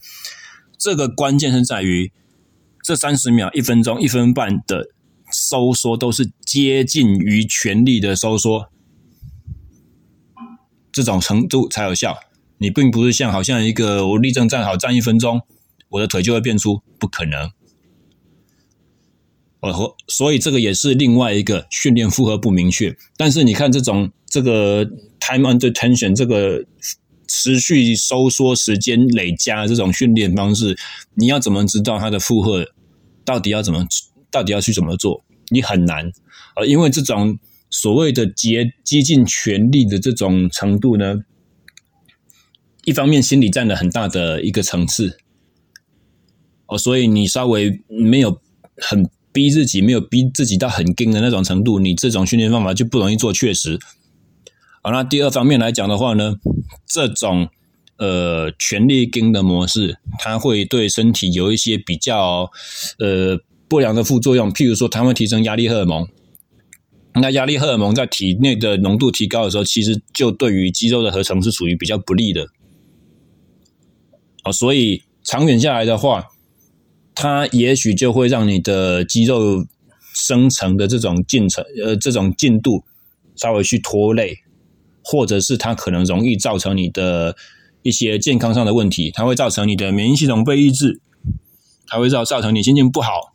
[0.77, 2.11] 这个关键是在于
[2.83, 4.87] 这三十秒、一分钟、一分半的
[5.31, 8.69] 收缩都是接近于全力的收缩，
[10.91, 12.17] 这种程度才有效。
[12.57, 15.41] 你并不是像好像一个我立正站好站一分钟，
[15.89, 17.51] 我的腿就会变粗，不可能。
[19.61, 22.97] 哦，所以这个也是另外一个训练负荷不明确。
[23.15, 24.83] 但是你看这种这个
[25.19, 26.65] time under tension 这个
[27.27, 30.75] 持续收缩时间累加这种训练方式，
[31.13, 32.65] 你要怎么知道它的负荷
[33.23, 33.85] 到底要怎么
[34.31, 35.23] 到底要去怎么做？
[35.49, 36.11] 你很难，
[36.55, 37.37] 呃，因为这种
[37.69, 41.19] 所谓的竭竭尽全力的这种程度呢，
[42.83, 45.19] 一方面心理占了很大的一个层次，
[46.65, 48.41] 哦，所以你稍微没有
[48.77, 49.07] 很。
[49.33, 53.79] 逼自己没有逼自己到很硬的那种程度，你这种训练方法就不容易做确实。
[54.81, 56.35] 好，那第二方面来讲的话呢，
[56.85, 57.47] 这种
[57.97, 62.49] 呃全力硬的模式，它会对身体有一些比较
[62.99, 66.07] 呃不良的副作用，譬如说它会提升压力荷尔蒙。
[67.13, 72.47] 那压力荷尔蒙在体内的浓度提高的时候，其实就对于肌肉的合成是属于比较不利的。
[74.43, 76.30] 哦，所以长远下来的话。
[77.13, 79.65] 它也许就会让你的肌肉
[80.13, 82.83] 生成的这种进程，呃，这种进度
[83.35, 84.39] 稍微去拖累，
[85.03, 87.35] 或者是它可能容易造成你的
[87.83, 91.01] 一些健康上的问题，它会造成你的免疫系统被抑制，
[91.87, 93.33] 它会造造成你心情不好，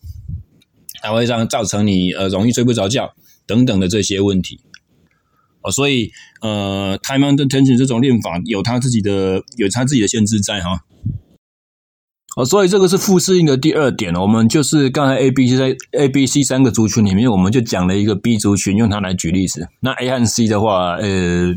[1.02, 3.14] 它会让造成你呃容易睡不着觉
[3.46, 4.60] 等等的这些问题。
[5.62, 6.10] 哦，所以
[6.40, 10.84] 呃，time under tension 这种练法有它自己的有它自己的限制在哈。
[12.36, 14.14] 哦，所以这个是复适应的第二点。
[14.14, 19.66] 我们就是刚才 A、B、C 在 A、B、C 三个族群里面，我们就讲了一个 B 族群，用它来举例子。
[19.80, 21.56] 那 A 和 C 的话，呃，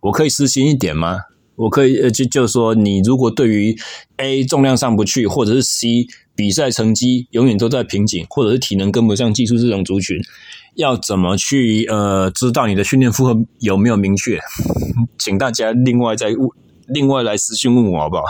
[0.00, 1.18] 我可以私心一点吗？
[1.56, 3.76] 我可以呃，就就是说，你如果对于
[4.16, 10.16] A 重量上不去，或者是 C 比赛成绩永远都在瓶颈，或者是体能跟不上技术这种族群，
[10.76, 14.40] 要怎么去呃知道你的训练负荷有没有明确？
[15.18, 16.48] 请大家另外再问。
[16.88, 18.24] 另外来私讯问我好不好？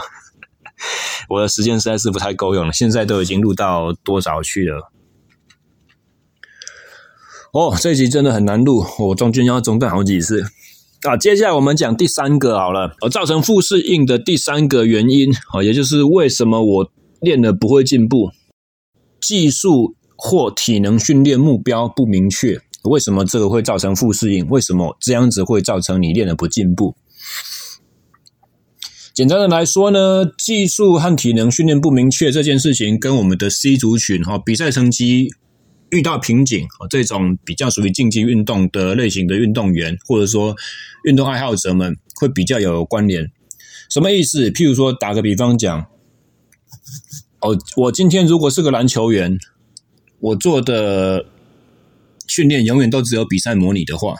[1.28, 4.92] 我的时间实在是不太够用了，现在都已经录到多少去了？
[7.52, 10.44] 哦，这一集真的很难录，我中间要中断好几次
[11.02, 11.16] 啊。
[11.16, 18.30] 接下来我们讲第三个好了，造成负适应的第三个原因啊，也就是为什么我练了不会进步
[19.20, 24.46] 技术或体能训练目标不明确，为什么这个会造成负适应？
[24.48, 26.94] 为什么这样子会造成你练得不进步？
[29.18, 35.34] 简单的来说呢，技术和体能训练不明确这件事情，跟我们的 C 族群哈比赛成绩
[35.90, 40.54] 遇到瓶颈啊，这种比较属于竞技运动的类型的运动员，或者说
[41.02, 43.28] 运动爱好者们，会比较有关联。
[43.90, 44.50] 什么意思？
[44.52, 45.86] 譬如说，打个比方讲，
[47.40, 49.36] 哦，我今天如果是个篮球员，
[50.20, 51.26] 我做的
[52.28, 54.14] 训练永远都只有比赛模拟的话，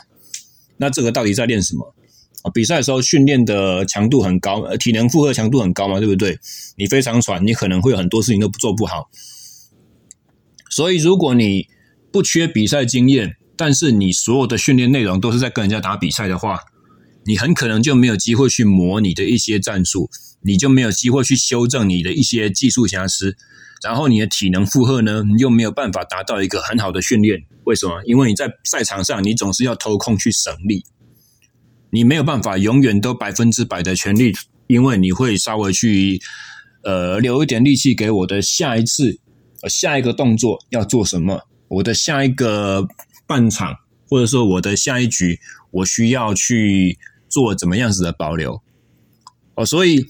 [0.75, 1.95] 那这个到底在练什么？
[2.43, 6.39] 啊，比赛的时候训练的强度很高，呃，体能负荷强度很高嘛，对不对？
[6.77, 9.09] 你非常喘，你可能会有很多事情都做不好。
[10.69, 11.67] 所以，如果你
[12.11, 16.59] 不缺比赛经验，但是你所有的训练内容都是在跟人家打比赛的话，
[17.25, 20.09] 你很可能就没有机会去磨你的一些战术，
[20.41, 23.35] 你就没有机会去修正你的一些技术瑕疵，
[23.83, 27.43] 然后你的体能负荷呢，你又没有办法达到一个很好的训练。
[27.65, 28.01] 为什么？
[28.05, 30.85] 因为你在赛场上，你总是要偷空去省力。
[31.91, 34.31] 你没有办法永远都百分之百的全力，
[34.67, 36.21] 因为你会稍微去
[36.83, 39.19] 呃留一点力气给我的下一次，
[39.63, 42.87] 呃下一个动作要做什么，我的下一个
[43.25, 43.75] 半场
[44.07, 45.39] 或者说我的下一局，
[45.71, 46.97] 我需要去
[47.27, 48.61] 做怎么样子的保留
[49.55, 50.05] 哦，所以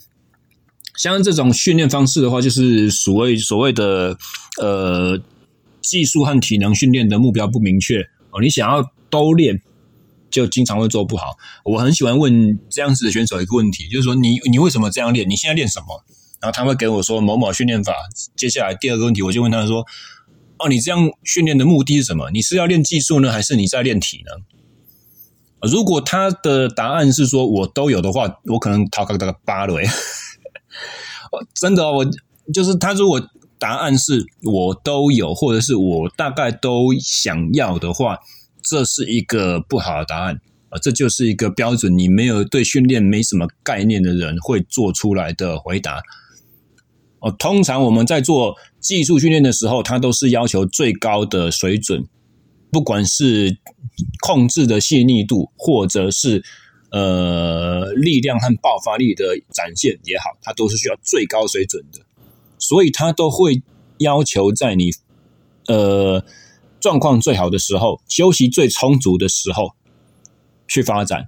[0.98, 4.18] 像这种训练方式的话，就是所谓所谓的
[4.62, 5.18] 呃
[5.82, 9.62] 技术和体能训练的目标不明确哦，你想要都练。
[10.30, 11.38] 就经常会做不好。
[11.64, 15.30] 我很喜欢问这样子的选手一个问题，就是说你你为什么这样练？
[15.30, 16.04] 你现在练什么？
[16.42, 17.94] 然后他会给我说某某训练法。
[18.38, 19.86] 接下来第二个问题，我就问他说：
[20.58, 22.32] 哦，你这样训练的目的是什么？
[22.32, 24.42] 你是要练技术呢，还是你在练体能？
[25.70, 29.76] 如果他的答案是说我都有的话，我可能掏个大概八了。
[31.54, 32.06] 真的，我
[32.54, 32.94] 就是他。
[32.94, 33.22] 如果
[33.58, 38.20] 答案是我都有，或者是我大概都想要的话。
[38.62, 40.78] 这是一个不好的答案啊！
[40.80, 46.02] 这就是一个标准，你没有对训练没什么概念的人会做出来的回答。
[47.20, 52.06] 哦，通常我们在做技术训练的时候，它都是要求最高的水准，
[52.72, 53.58] 不管是
[54.22, 56.44] 控制的细腻度，或者是
[56.92, 62.02] 呃力量和爆发力的展现也好，它都是需要最高水准的，
[62.58, 63.62] 所以它都会
[63.98, 64.92] 要求在你
[65.68, 66.24] 呃。
[66.80, 69.72] 状况最好的时候，休息最充足的时候
[70.68, 71.28] 去发展，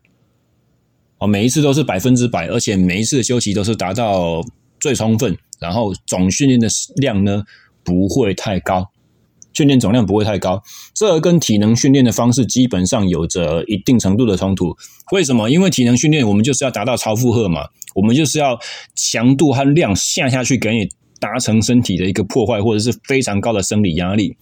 [1.17, 4.41] 哦，每一次都是百分之百，而且每一次的休息都是达到
[4.79, 7.43] 最充分，然后总训练的量呢
[7.83, 8.91] 不会太高，
[9.53, 10.61] 训练总量不会太高，
[10.93, 14.75] 这跟体能训练的方式基本上有着一定程度的冲突。
[15.11, 15.49] 为什么？
[15.49, 18.57] 因为体能训练我们就是要达到超负荷嘛，我们就是要
[18.95, 20.87] 强度和量下下去，给你
[21.19, 24.37] 达成身体的一个破坏，或者是非常高的生理压力。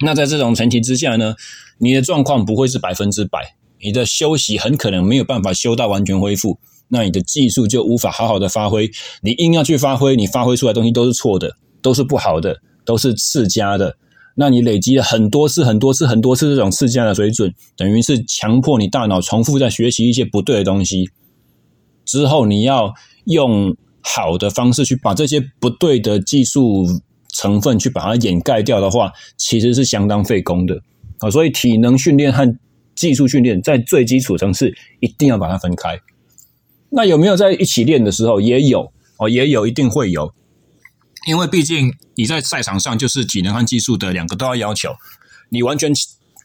[0.00, 1.34] 那在这种前提之下呢，
[1.78, 6.58] 你的状况不会是百分之百，你的休息很可能没有办法休到完全恢复，
[6.88, 8.88] 那你的技术就无法好好的发挥。
[9.22, 13.96] 你硬要去发挥，你发挥出来东西都是错的，都是不好的，都是次佳的。
[14.36, 21.10] 那你累积了很多次、很多次、很多次这种次佳的水准，等于是强迫你大脑重复在学习一些不对的东西，
[22.04, 26.86] 之后你要用好的方式去把这些不对的技术。
[27.38, 30.82] 成分去把它掩盖掉的话，其实是相当费工的
[31.20, 31.30] 啊。
[31.30, 32.58] 所以体能训练和
[32.96, 36.00] 技术训练在最基础层次一定要把它分开。
[36.90, 38.40] 那有没有在一起练的时候？
[38.40, 40.34] 也有哦，也有，一定会有。
[41.28, 44.90] 因为毕竟你在赛场上就是体能和技术的两个都要要求。
[45.50, 45.92] 你完全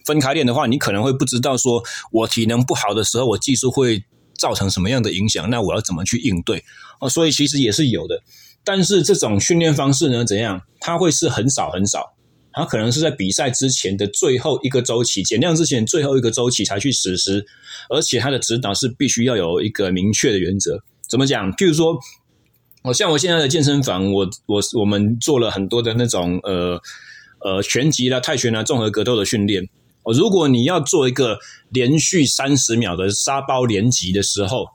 [0.05, 4.03] 分开练的话，你可能会不知道说，我体能不好的时候，我技术会
[4.37, 5.49] 造成什么样的影响？
[5.49, 6.63] 那我要怎么去应对？
[6.99, 8.21] 哦，所以其实也是有的。
[8.63, 10.61] 但是这种训练方式呢，怎样？
[10.79, 12.13] 它会是很少很少，
[12.51, 17.45] 它可能是在比赛之前的最后一个周期，减量之前最后一个周期才去实施，
[17.89, 20.79] 而且它的指导是必须要有一个明确的原则。
[21.09, 21.51] 怎么讲？
[21.53, 21.97] 譬如说，
[22.83, 26.79] 我像我现在的健身房，我我我们做了很多的那种呃
[27.39, 29.63] 呃拳击啦、泰拳啦、综合格斗的训练。
[30.03, 31.37] 哦，如果你要做一个
[31.69, 34.67] 连续三十秒的沙包连击的时候，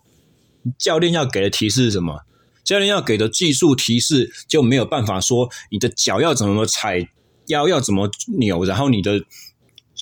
[0.78, 2.20] 教练要给的提示是什么？
[2.68, 7.08] 教练要给的技术提示就没有办法说你的脚要怎么踩，
[7.46, 9.24] 腰要怎么扭，然后你的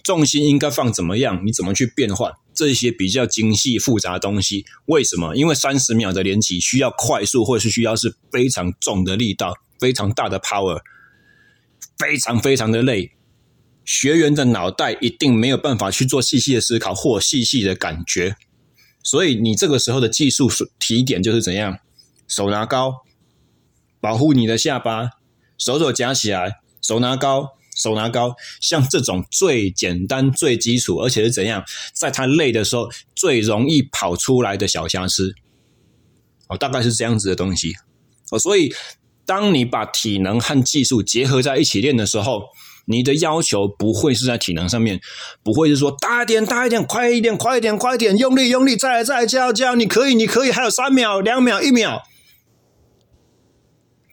[0.03, 4.64] 重心应该放怎么样，你怎么去变换这些比较精细复杂的东西？
[4.87, 5.37] 为什么？
[5.37, 10.81] 因为三十秒的连击需要快速，或者是需要是非常重的力道，非常大的 power，
[11.97, 13.12] 非常非常的累。
[13.85, 18.35] 学员的脑袋一定没有办法去做细细的思考或细细的感觉，
[19.05, 20.51] 所以你这个时候的技术
[20.81, 21.79] 提点就是怎样？
[22.29, 22.93] 手拿高，
[24.01, 25.11] 保护你的下巴，
[25.59, 35.35] 手肘夹起来，手拿高，手拿高，像这种最简单、最基础，而且是怎样，在他累的时候最容易跑出来的小瑕疵，
[36.49, 37.74] 哦，大概是这样子的东西，
[38.31, 38.74] 哦，所以
[39.24, 42.45] 当你把体能和技术结合在一起练的时候，
[42.87, 45.01] 你的要求不会是在体能上面，
[45.43, 52.03] 不会是说大一点、大一点、快一点、快一点、快一点，用力、用力，再来、再来，加油、加油，你可以、你可以，还有三秒、两秒、一秒。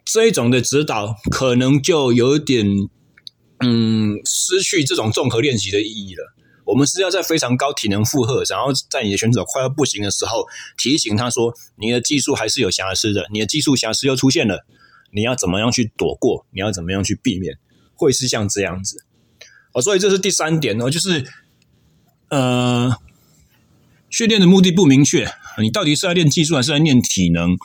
[0.06, 2.66] 这一种的指导可能就有点，
[3.60, 6.34] 嗯，失去这种综合练习的意义了。
[6.66, 10.46] 我们是要在非常高体能负荷，然后在你的选手快要不行的时候，
[10.78, 14.66] 提醒他说：“你的技术还是有瑕疵的，你的技术瑕疵又出现了，
[15.12, 16.46] 你要怎么样去躲过？
[16.52, 17.58] 你要怎么样去避免？
[17.96, 19.04] 会是像这样子。”
[19.74, 21.26] 哦，所以这是第三点哦，就是
[22.30, 22.96] 呃，
[24.10, 25.30] 训练的目的不明确，
[25.62, 27.58] 你到底是在练技术还是在练体能？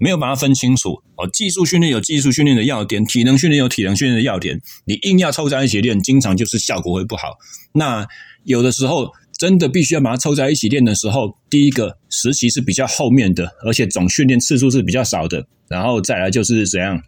[0.00, 4.60] 没有把它分清楚哦，技术训练有技术训练的要点，体能训练有体能训练的要点。
[4.86, 7.36] 你硬要凑在一起练，经常就是效果会不好。
[7.74, 8.08] 那
[8.44, 15.46] 有的时候真的必须要把它凑在一起练的时候，第一个时期是比较后面的，而且总训练次数是比较少的。
[15.68, 17.02] 然后再来就是怎样，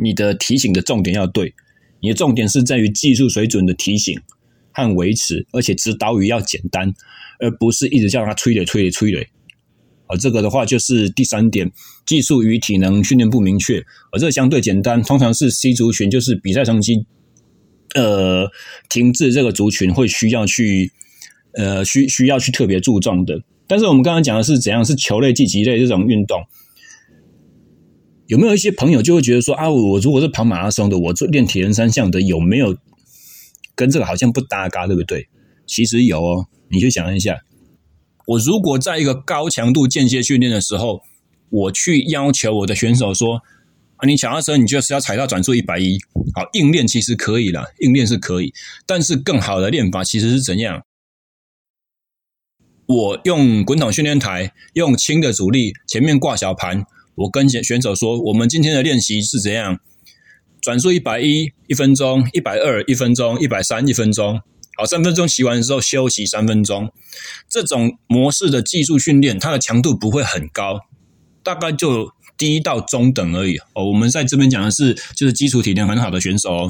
[0.00, 1.52] 你的提醒的重点要对，
[2.00, 4.16] 你的重点是在于技术水准的提醒
[4.72, 6.94] 和维持，而且指导语要简单，
[7.40, 9.28] 而不是一直叫他催泪催泪催泪。
[10.08, 11.70] 而这个的话就是第三点，
[12.06, 17.04] 技术与体能训练不明确，而这个相对简单，通常是 C 族群，就是比赛成绩
[17.94, 18.48] 呃
[18.88, 20.92] 停滞这个族群会需要去
[21.54, 23.42] 呃需需要去特别注重的。
[23.66, 26.40] 但是我们刚刚讲的是怎样，是球类、竞技类这种运动，
[28.26, 32.76] 有没有一些朋友就会觉得说啊，我如果是跑马拉松的，我做练铁人三项的，有没有
[33.74, 35.26] 跟这个好像不搭嘎，对不对？
[35.66, 37.36] 其实有哦，你去想一下。
[38.26, 41.00] 我如果在一个高强度间歇训练的时候，
[41.48, 43.36] 我去要求我的选手说
[43.96, 45.96] ：“啊，你脚踏车你就是要踩到转速一百一，
[46.34, 48.52] 好，硬练其实可以啦，硬练是可以，
[48.84, 50.82] 但是更好的练法其实是怎样？
[52.86, 59.78] 我用滚筒训练台，用轻的阻力，前面挂小盘，我跟选手说，我们今天的练习是怎样？
[60.60, 64.40] 转速一百一，一分钟；一百二，一分钟；一百三，一分钟。”
[64.76, 66.92] 好，三分钟骑完之后休息三分钟，
[67.48, 70.80] 这种模式的技术训练，它的强度不会很高，
[71.42, 73.56] 大概就低到中等而已。
[73.74, 76.68] 哦，我们在这边讲的是，就是基础体能很好的选手哦，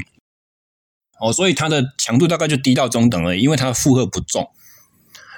[1.21, 4.49] 哦，所以它的强度大概就低到中等而已，因为它负荷不重。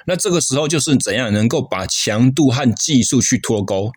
[0.05, 3.91] 那这个时候就是怎样能够把强度和技术去脱钩，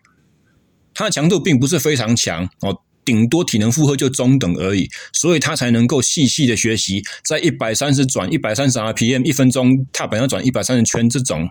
[0.93, 2.81] 它的强度并不是非常强哦。
[3.05, 11.49] 顶多体能负荷就中等而已，所以他才能够细细的学习，在一百三十转一百三十 RPM 一分钟踏板要转一百三十圈这种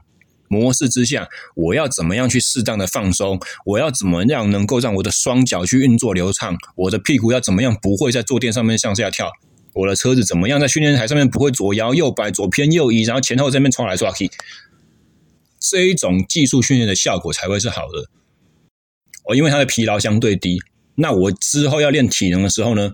[0.48, 3.40] 模式之下，我要怎么样去适当的放松？
[3.64, 6.56] 我要怎么样能够让我的双脚去运作流畅？
[6.76, 9.30] 我的屁股要怎么样不会在坐垫上面向下跳？
[9.74, 14.30] 我的车子怎么样在训练台上面不会左摇右摆、左偏右移，然后前后这边刷来刷去？
[15.58, 18.10] 这一种技术训练的效果才会是好的。
[19.24, 20.58] 哦，因为它的疲劳相对低。
[20.94, 22.92] 那我之后要练体能的时候呢，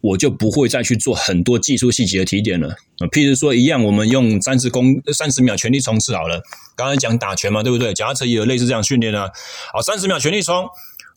[0.00, 2.76] 我就不会再去做很多技术细节的提点了。
[3.12, 6.42] 譬如说，一样，我们用三十公三十秒全力冲刺好了。
[6.76, 7.92] 刚才讲打拳嘛，对不对？
[7.92, 9.30] 脚踏车也有类似这样训练啊。
[9.72, 10.68] 好，三十秒全力冲，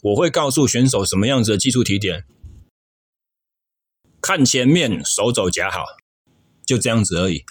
[0.02, 2.26] 我会告诉选手什么样子的技术提点。
[4.22, 5.86] 看前面，手肘夹好，
[6.66, 7.44] 就这样子而已。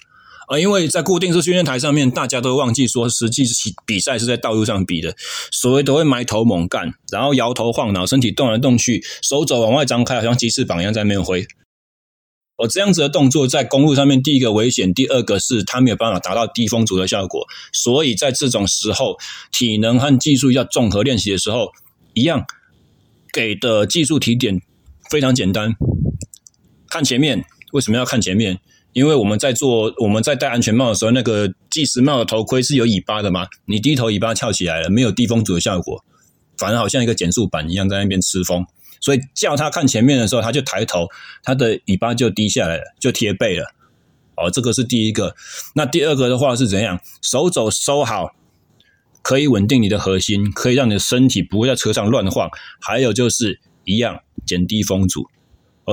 [0.51, 3.45] 啊，因为在固定式训练台上面，大家都忘记说，实际
[3.87, 5.15] 比赛是在道路上比的，
[5.53, 11.47] 所以都会埋头猛干，然后摇头晃脑，身体动来动去，手肘往外张开，好像鸡翅膀一样在面挥。
[12.57, 17.47] 哦，这样子的动作在公路上面，第一个危险，第二个是它没有办法达到低风阻的效果。
[17.73, 19.17] 所以在这种时候，
[19.53, 21.71] 体能和技术要综合练习的时候，
[22.13, 22.45] 一样
[23.33, 24.61] 给的技术提点
[25.13, 25.77] 非常简单，
[26.89, 28.59] 看前面，为什么要看前面？
[28.93, 33.47] 因为我们在做，我们在戴安全帽的时候，那个计时帽的头盔是有尾巴的嘛？
[33.67, 36.05] 你低头尾巴翘起来了，没有低风阻的效果，
[36.59, 38.67] 反而好像一个减速板一样在那边吃风。
[39.01, 41.07] 所以叫他看前面的时候，他就抬头，
[41.43, 43.73] 他的尾巴就低下来了，就贴背了。
[44.37, 45.35] 哦，这个是第一个。
[45.75, 46.99] 那第二个的话是怎样？
[47.23, 48.35] 手肘收好，
[49.23, 52.51] 可以稳定你的核心，可以让你的身体不会在车上乱晃。
[52.81, 55.29] 还有就是一样，减低风阻。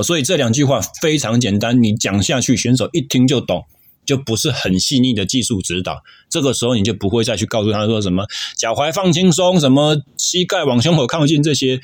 [0.02, 3.64] 所以这两句话非常简单，你讲下去，选手一听就懂，
[4.04, 6.02] 就不是很细腻的技术指导。
[6.28, 8.26] 这个时候你就不会再去告诉他说什么
[8.56, 11.80] 脚踝放轻松，什么膝盖往胸口靠近，这些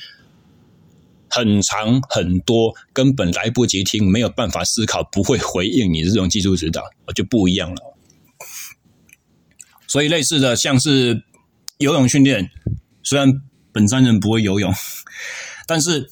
[1.28, 6.82] 很长很多，根本来不及听，没有办法思考，不会回应你的这种技术指导，
[7.14, 7.96] 就不一样了。
[9.86, 11.22] 所以类似的，像是
[11.78, 12.50] 游泳训练，
[13.02, 13.40] 虽然
[13.72, 14.72] 本山人不会游泳，
[15.66, 16.10] 但是。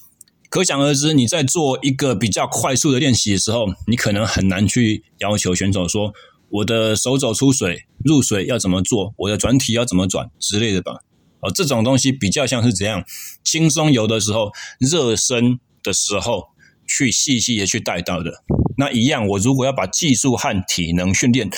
[0.52, 6.12] 可想而知，你在做一个比较快速的练习的时候，你可能很难去要求选手说，
[6.50, 10.98] 我的手肘出水、入水要怎么做，我的转体要怎么转之类的吧。
[11.40, 13.02] 哦，这种东西比较像是怎样
[13.42, 16.48] 轻松游的时候、热身的时候
[16.86, 18.44] 去细细的去带到的。
[18.76, 21.48] 那一样，我如果要把技术和体能训练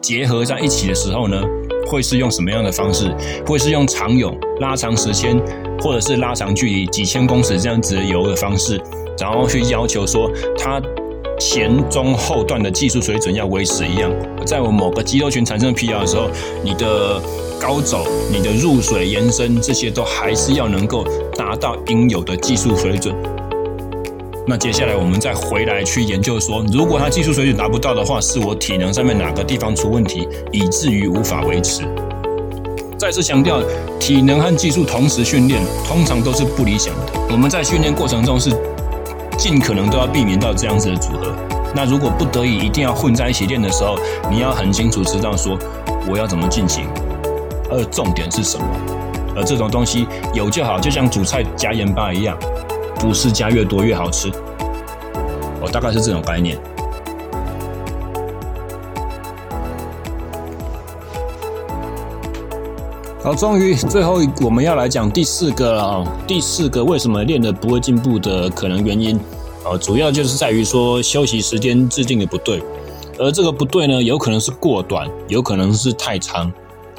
[0.00, 1.42] 结合在一起的时候呢，
[1.86, 3.14] 会是用什么样的方式？
[3.46, 5.36] 会是用长泳、拉长时间，
[5.80, 8.80] 或者是拉长距离几千公尺这样子的游的方式，
[9.18, 10.80] 然后去要求说它。
[11.38, 14.10] 前中后段的技术水准要维持一样，
[14.46, 16.30] 在我某个肌肉群产生疲劳的时候，
[16.64, 17.20] 你的
[17.60, 23.14] 高走、你的入水延伸这些都还是要能够达到应有的技术水准。
[24.46, 31.82] 那接下来我们再回来去研究说，如果他技术水准达不到的话，是我体能上面哪个地方出问题，以至于无法维持。
[32.96, 33.60] 再次强调，
[33.98, 37.12] 体能和技术同时训练，通常都是不理想的。
[37.30, 38.50] 我们在训练过程中是。
[39.38, 41.30] 尽可能都要避免到这样子的组合。
[41.74, 43.94] 那如果不得已一定要混在一起练的时候，
[44.30, 45.58] 你要很清楚知道说
[46.08, 46.86] 我要怎么进行，
[47.70, 48.64] 而重点是什么。
[49.36, 52.34] 而这种东西有就好，就像煮菜加盐巴一样，
[52.96, 54.30] 不是加越多越好吃。
[55.60, 56.58] 我大概是这种概念。
[63.22, 66.04] 好，终于最后我们要来讲第四个了啊！
[66.28, 69.18] 第四个为什么练得不会进步的可能原因
[69.64, 72.62] 啊，主要就是在于说休息时间制定的不对，
[73.18, 76.52] 而这个不对呢，有可能是过短，有可能是太长，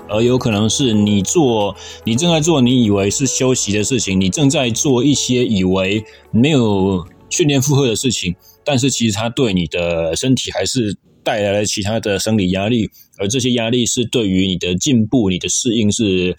[0.09, 12.89] 而有可能是你做你正在做你以为是休息的事情，你正在做一些以为没有训练负荷的事情，但是其实它对你的身体还是带来了其他的生理压力。
[13.19, 16.37] 而这些压力是对于你的进步、你的适应是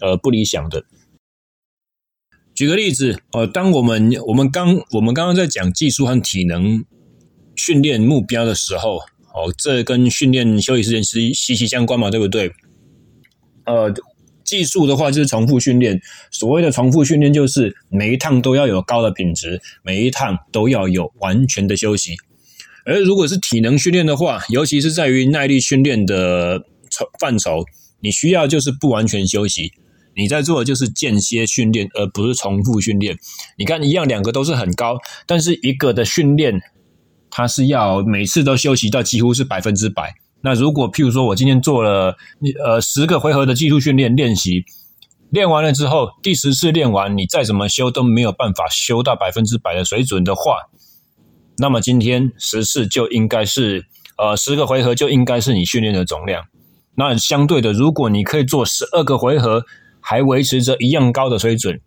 [0.00, 0.84] 呃不理想的。
[2.54, 6.84] 举个例子，呃，当我们我们刚我们刚刚在讲技术和体能
[7.56, 8.98] 训练目标的时候，
[9.34, 12.52] 哦，这跟训练休息时间是息息相关嘛，对不对？
[13.70, 13.94] 呃，
[14.44, 16.00] 技术的话就是重复训练，
[16.30, 22.16] 所谓的重复训练就是每一趟都要有高的品质，每一趟都要有完全的休息。
[22.84, 26.64] 而如果是体能训练的话，尤其是在于耐力训练的
[27.20, 27.64] 范畴，
[28.00, 29.70] 你需要就是不完全休息，
[30.16, 33.16] 你在做的就是间歇训练，而不是重复训练。
[33.56, 36.60] 你看，一样两个都是很高，但是一个的训练，
[37.30, 40.14] 它是要每次都休息到几乎是百分之百。
[40.42, 42.16] 那如果譬如说我今天做了
[42.64, 44.64] 呃十个回合的技术训练练习，
[45.30, 50.68] 练完了之后，第十次练完，你再怎么修都没有办法修到百分之百的水准的话。
[51.58, 53.84] 那么今天十次就应该是，
[54.16, 56.44] 呃，十个回合就应该是你训练的总量。
[56.94, 59.62] 那相对的，如果你可以做十二个回合，
[60.00, 61.80] 还维持着一样高的水准，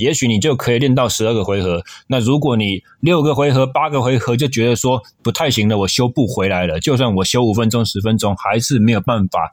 [0.00, 1.84] 也许你就可以练到十二个回合。
[2.08, 9.52] 那如果你六个回合、八个回合就觉得说不太行了，我修不回来了，就算我修五分钟、十分钟，还是没有办法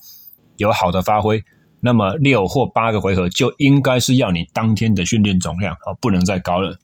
[0.55, 1.43] 有好的发挥。
[1.81, 6.79] 那么六或八个回合就应该是要你当天的训练总量啊，不能再高了。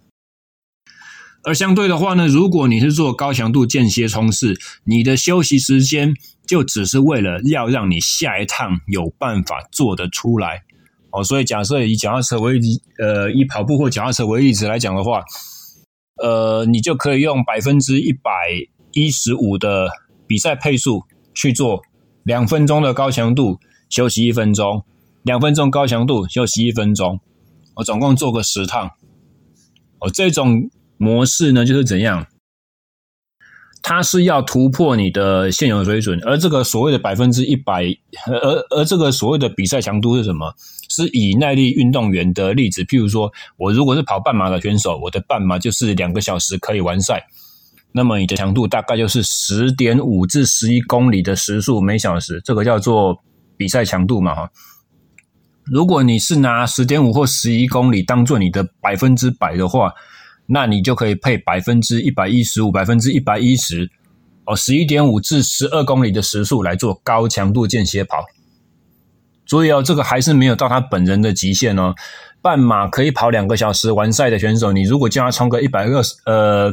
[1.46, 4.54] 而相对的话呢，如果你是做高强度间歇冲刺，
[4.86, 6.14] 你的休息时间
[6.46, 10.62] 就只是为了要让你下一趟有办法做得出来
[11.14, 11.24] 哦。
[11.24, 15.24] 所以假设以脚踏车为例，呃，以跑步或脚踏车为例子来讲的话，
[16.22, 18.30] 呃，你就可以用百分之一百
[18.92, 19.88] 一十五的
[20.28, 21.04] 比赛配速
[21.34, 21.82] 去做
[22.24, 23.60] 两分钟的高强度，
[23.90, 24.84] 休息一分钟，
[25.24, 27.20] 两分钟高强度，休息一分钟，
[27.76, 28.92] 我总共做个十趟，
[30.00, 30.70] 哦，这种。
[30.96, 32.26] 模式呢，就是怎样？
[33.84, 37.84] 它是要突破你的现有水准，而这个所谓的百分之一百，
[38.26, 40.56] 而而这个所谓的比赛强度是什么？
[40.90, 47.26] 是以耐力运动员的例子，譬如说，我如果是跑半马的选手，我的半马就是两个小时可以完赛，
[47.92, 53.22] 那么你的强度大概就是十点五至十一公里的时速每小时，这个叫做
[53.58, 54.50] 比赛强度嘛，哈。
[55.66, 59.92] 如果你是拿十点五或十一公里当做你的百分之百的话，
[60.46, 63.90] 那你就可以配百分之一百一十五、百分之一百一十
[64.46, 68.26] 哦，十一点五至十二公里的时速来做高强度间歇跑。
[69.46, 71.96] 注意哦，这个还是没有到他本人的极限哦。
[72.42, 76.70] 半马可以跑两个小时完赛的选手，你如果叫他冲个一百二十，呃，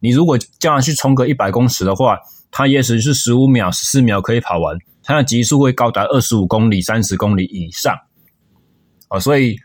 [0.00, 2.18] 你如果叫他去冲个一百公尺的话，
[2.50, 7.96] 他也许是十五秒、十四秒可以跑完，他的极速会高达二十五公里、三十公里以上。
[9.08, 9.56] 哦，所以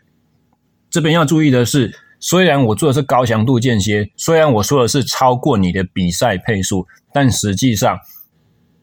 [0.88, 1.94] 这边要注意的是。
[2.20, 7.98] 虽然我做的是高强度间歇，虽然我说的是超过你的比赛配速，但实际上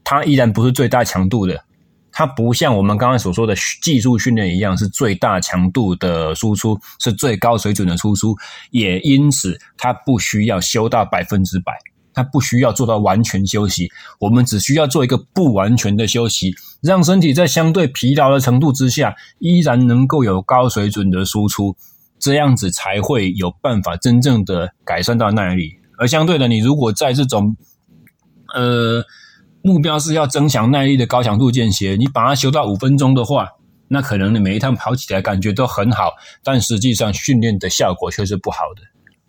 [0.04, 1.64] 它依然不是最大强度的，
[2.12, 8.36] 它不像我们刚才所说的技术训练一样，是最大强度的输出，是最高水准的输出，
[8.72, 11.74] 也因此它不需要修到百分之百，
[12.16, 21.76] 它不需要做到完全休息，我们只需要做一个不完全的休息，让身体在相对疲劳的程度之下，依然能够有高水准的输出，
[22.20, 25.74] 这样子才会有办法真正的改善到耐力。
[25.98, 27.56] 而相对的，你如果在这种
[28.54, 29.04] 呃。
[29.64, 33.50] 目标是要增强耐力的高强度间歇，你把它修到五分钟的话，
[33.90, 36.12] 那可能你每一趟跑起来感觉都很好，
[36.42, 38.82] 但实际上训练的效果却是不好的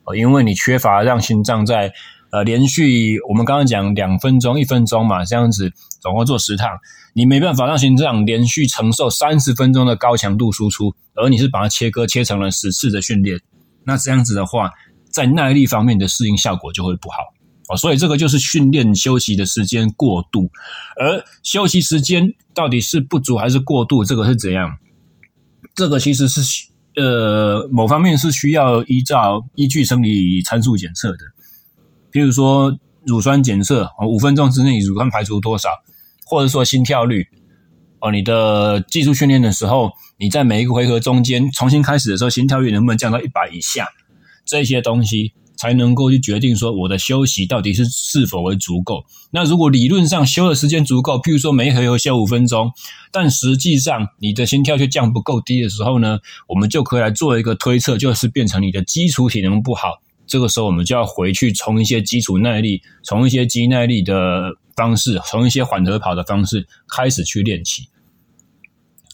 [0.04, 1.92] 哦，因为你缺乏让心脏在
[2.30, 6.68] 呃连续我们刚刚讲两分钟、一分钟嘛，这样子总共做十趟，
[7.14, 13.40] 你没办法让心脏连续承受三十分钟的高强度输出，而你是把它切割切成了十次的训练，
[13.84, 14.70] 那这样子的话，
[15.10, 17.16] 在耐力方面的适应效果就会不好。
[17.68, 20.50] 哦，所以这个就是训练休息的时间过度，
[20.98, 24.78] 而休息时间到底是不足还是过度，这个是怎样？
[25.74, 26.40] 这个其实是
[26.96, 31.18] 呃某方面是需要依照依据生理参数检测的，
[32.10, 35.68] 譬如说乳酸检测，哦，五分钟之内乳酸排出多少，
[36.26, 37.26] 或者说心跳率，
[38.00, 43.88] 哦，你的技术训练的时候，你在每一个回合中间重新开始的时候，心跳率能不能降到一百以下，
[44.44, 45.32] 这些东西。
[45.60, 49.04] 才能够去决定说我的休息到底是是否为足够。
[49.32, 52.70] 那如果理论上休的时间足够，譬如说每一回合休五分钟，
[53.10, 60.00] 但实际上你的心跳却降不够低的时候呢，我们就可以来做一个推测，就是变成你的基础体能不好。
[60.28, 67.88] 这个时候我们就要回去从一些基础耐力、从一些肌耐力的方式、从一些缓和跑的方式开始去练习。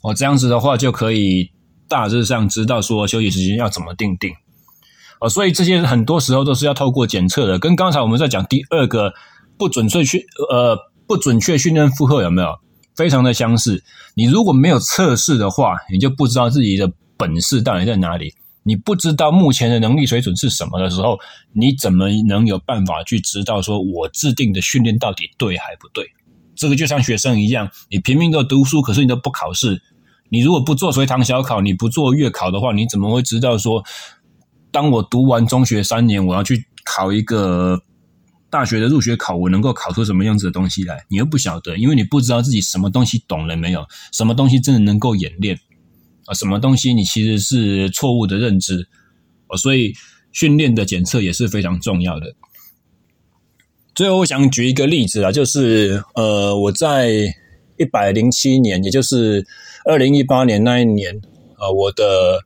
[0.02, 1.50] 哦这样子的话就可以
[1.88, 4.34] 大致上知道说休息时间要怎么定定。
[5.20, 9.14] 哦，所以这些很多时候都是要透过检测的，跟刚才我们在讲第二个
[9.56, 12.58] 不准确训呃不准确训练负荷有没有
[12.96, 13.82] 非常的相似？
[14.14, 18.34] 你如果没有测试的话，你就不知道自己的本事到底在哪里。
[18.64, 21.18] 你不知道目前的能力水准是什么的时候，
[21.52, 26.04] 你怎么能有办法去知道说我制定的训练到底对还不对？
[26.56, 29.80] 这个就像学生一样，你拼命的读书，可是你都不考试。
[30.30, 33.84] 你如果不做随堂小考，你不做月考的话，你怎么会知道说？
[34.70, 37.80] 当我读完中学三年，我要去考一个
[38.50, 41.04] 大学的入学考，我能够考出什么样子的东西来？
[41.08, 45.56] 你又不晓得，因为你不知道自己什么东西懂了没有，什么东西真的能够演练
[46.26, 48.86] 啊，什么东西你其实是错误的认知，
[49.56, 49.92] 所以
[50.32, 52.34] 训练的检测也是非常重要的。
[53.94, 57.10] 最后，我想举一个例子啊，就是呃，我在
[57.78, 59.46] 一百零七年，也就是
[59.84, 61.20] 二零一八年那一年
[61.56, 62.40] 啊，我的。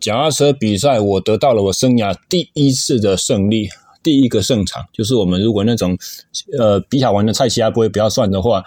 [0.00, 3.68] 脚踏车比赛，我得到了我生涯第一次的胜利，
[4.00, 5.98] 第一个胜场，就是我们如果那种
[6.56, 8.62] 呃比较完的菜其他不会不要算的话，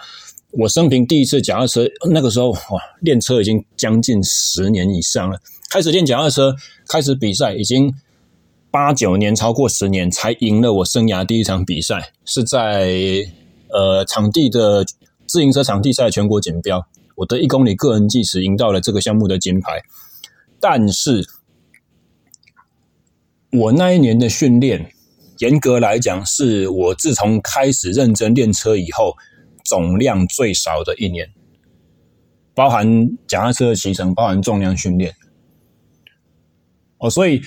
[0.52, 5.40] 我生平第一次脚踏车，那个时候哇，练车已经将近十年以上了，
[5.70, 6.54] 开始练脚踏车，
[6.86, 7.94] 开始比赛，已经
[8.70, 12.92] 八九年，超过十年才赢了我生涯第一场比赛，是在
[13.70, 14.84] 呃场地的
[15.26, 16.86] 自行车场地赛全国锦标，
[17.16, 19.82] 我的一公里个人计时赢到了这个项目的金牌。
[20.60, 21.26] 但是，
[23.50, 24.92] 我那一年的训练，
[25.38, 29.16] 严格来讲，是我自从开始认真练车以后，
[29.64, 31.30] 总量最少的一年，
[32.54, 32.86] 包含
[33.26, 35.14] 脚踏车的骑乘，包含重量训练。
[36.98, 37.40] 哦，所以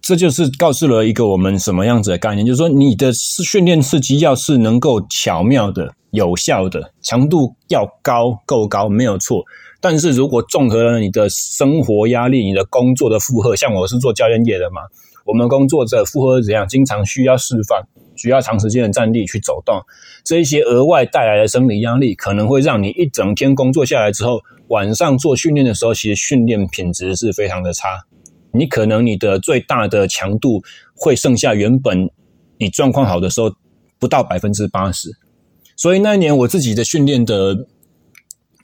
[0.00, 9.42] 这就是告诉了一个我们什么样子的概念，就是说，你的训练刺激要是能够巧妙的、有效的，强度要高，够高，没有错。
[9.80, 14.82] 但是如果综合了你的生活压力、你的工作的负荷，像我是做教练业的嘛，
[15.24, 16.68] 我们工作者负荷怎样？
[16.68, 17.82] 经常需要释放，
[18.24, 19.78] 需要长时间的站立去走动，
[20.24, 28.06] 这一些额外带来的生理压力，可能会让你一整天工作下来之后，晚上做训练的时候，其实训练品质是非常的差。
[28.52, 30.62] 你可能你的最大的强度
[30.96, 32.08] 会剩下原本
[32.56, 33.54] 你状况好的时候
[33.98, 35.10] 不到百分之八十。
[35.76, 37.66] 所以那一年我自己的训练的，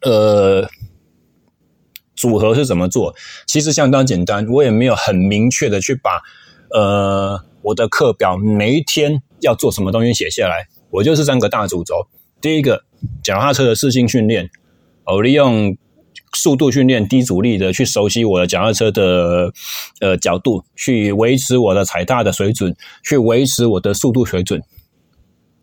[0.00, 0.68] 呃。
[2.16, 3.14] 组合是怎么做？
[3.46, 6.20] 其实相当简单，我也没有很明确的去把
[6.70, 10.68] 呃我的课表每一天要做什么东西写下来。
[10.90, 11.94] 我就是三个大主轴：
[12.40, 12.84] 第一个，
[13.22, 14.50] 脚踏车的适性训练，
[15.06, 15.76] 我利用
[16.32, 19.52] 速度训练、低阻力的去熟悉我的脚踏车的
[20.00, 22.74] 呃角度，去维持我的踩踏的水准，
[23.04, 24.62] 去维持我的速度水准，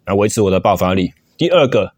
[0.06, 1.14] 来维持我的爆发力。
[1.38, 1.94] 第二个，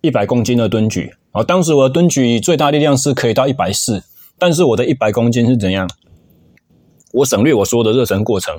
[0.00, 1.14] 一百公斤的蹲举。
[1.30, 4.02] 好，当时我的蹲举最大力量是可以到一百四，
[4.38, 5.88] 但是我的一百公斤是怎样？
[7.12, 8.58] 我省略我说的热身过程，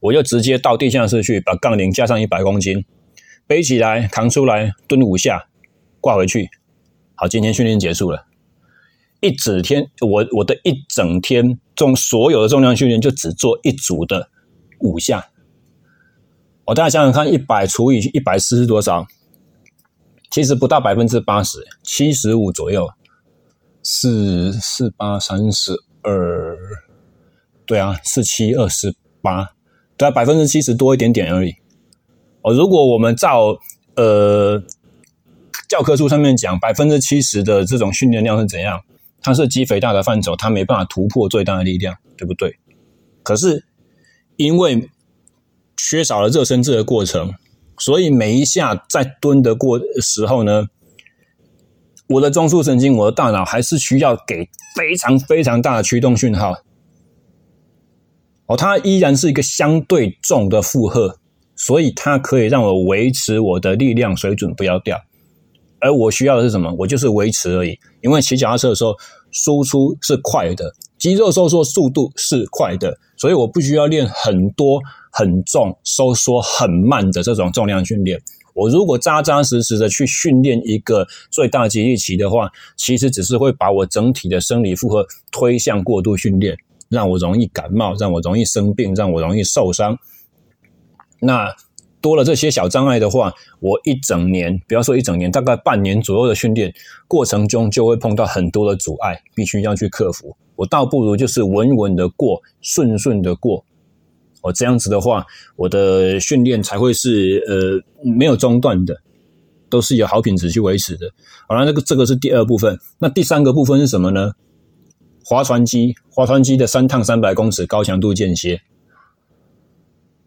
[0.00, 2.84] 我就直接到地下室去，把杠铃加上一百公斤，
[3.46, 5.48] 背起来扛出来，蹲五下，
[6.00, 6.48] 挂回去，
[7.14, 8.26] 好，今天训练结束了，
[9.20, 14.30] 一整天，我我的一整天中所有的重量训练就只做一组的
[14.80, 15.28] 五下。
[16.66, 19.06] 我大家想想看，一百除以一百四是多少？
[20.30, 22.88] 其实不到百分之八十，七十五左右。
[23.82, 25.72] 四四八三十
[26.02, 26.58] 二，
[27.64, 29.52] 对啊，四七二十八，
[29.98, 31.56] 对啊，百分之七十多一点点而已。
[32.42, 33.58] 哦，如果我们照
[33.96, 34.62] 呃
[35.68, 38.80] 教科书上面讲，百分之七十的这种训练量是怎样？
[39.20, 42.56] 它是肌肥大的范畴，它没办法突破最大的力量，对不对？
[43.24, 43.64] 可是
[44.36, 44.88] 因为
[45.76, 47.34] 缺少了热身这个过程，
[47.76, 50.66] 所以每一下在蹲的过时候呢，
[52.06, 56.54] 我的中枢神经，我的大脑还是需要给非常非常大的驱动讯号。
[58.48, 61.18] 哦，它依然是一个相对重的负荷，
[61.54, 64.98] 所以它可以让我维持我的力量水准不要掉。
[65.80, 66.74] 而我需要的是什么？
[66.78, 67.78] 我就是维持而已。
[68.02, 68.94] 因为骑脚踏车的时候，
[69.30, 74.80] 输出是快的，肌肉收缩速度是快的，所以我不需要练很多
[75.12, 78.20] 很重、收缩很慢的这种重量训练。
[78.54, 86.56] 我如果扎扎实实的去训练一个最大肌力期的话，其实只是会把我整体的生理负荷推向过度训练，
[86.88, 89.98] 让我容易感冒，让我容易生病，让我容易受伤。
[91.20, 91.48] 那
[92.00, 96.72] 多了这些小障碍的话，我一整年，不要说一整年，大概半年左右的训练
[97.08, 100.36] 过程中，就会碰到很多的阻碍，必须要去克服。
[100.54, 103.64] 我倒不如就是稳稳的过，顺顺的过。
[104.42, 105.26] 哦，这样子的话，
[105.56, 108.96] 我的训练才会是呃没有中断的，
[109.68, 111.10] 都是有好品质去维持的。
[111.48, 112.78] 好了，那个这个是第二部分。
[113.00, 114.32] 那第三个部分是什么呢？
[115.28, 118.62] 划船机，划船机的三趟三百公尺高强度间歇。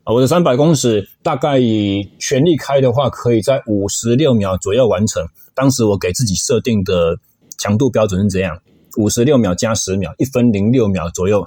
[0.04, 5.26] 啊，我的三百公尺大概以全力开的话，可以在五十六秒左右完成。
[5.56, 7.18] 当时我给自己设定的
[7.58, 8.62] 强度标准是这样：
[8.96, 11.44] 五十六秒加十秒，一分零六秒左右。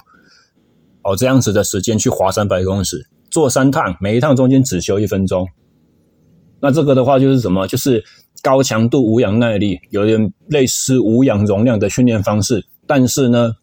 [1.03, 5.47] 哦，这样子的时间去划三百公尺，做三趟，每一趟中间只休一分钟。
[6.59, 7.65] 那这个的话就是什么？
[7.67, 8.03] 就是
[8.41, 12.65] 高强度无氧耐力，有点类似无氧容量的训练方式。
[12.87, 13.53] 但是呢，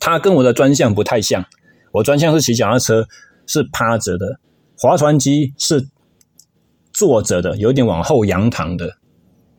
[0.00, 1.44] 它跟我的专项不太像。
[1.92, 3.06] 我专项是骑脚踏车，
[3.46, 4.26] 是趴着的；
[4.78, 5.88] 划船机是
[6.92, 8.96] 坐着的，有点往后仰躺的。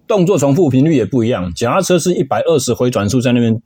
[0.07, 1.53] 动作重复频率也不一样。
[1.53, 3.61] 脚踏车是一百二十回转数在那边，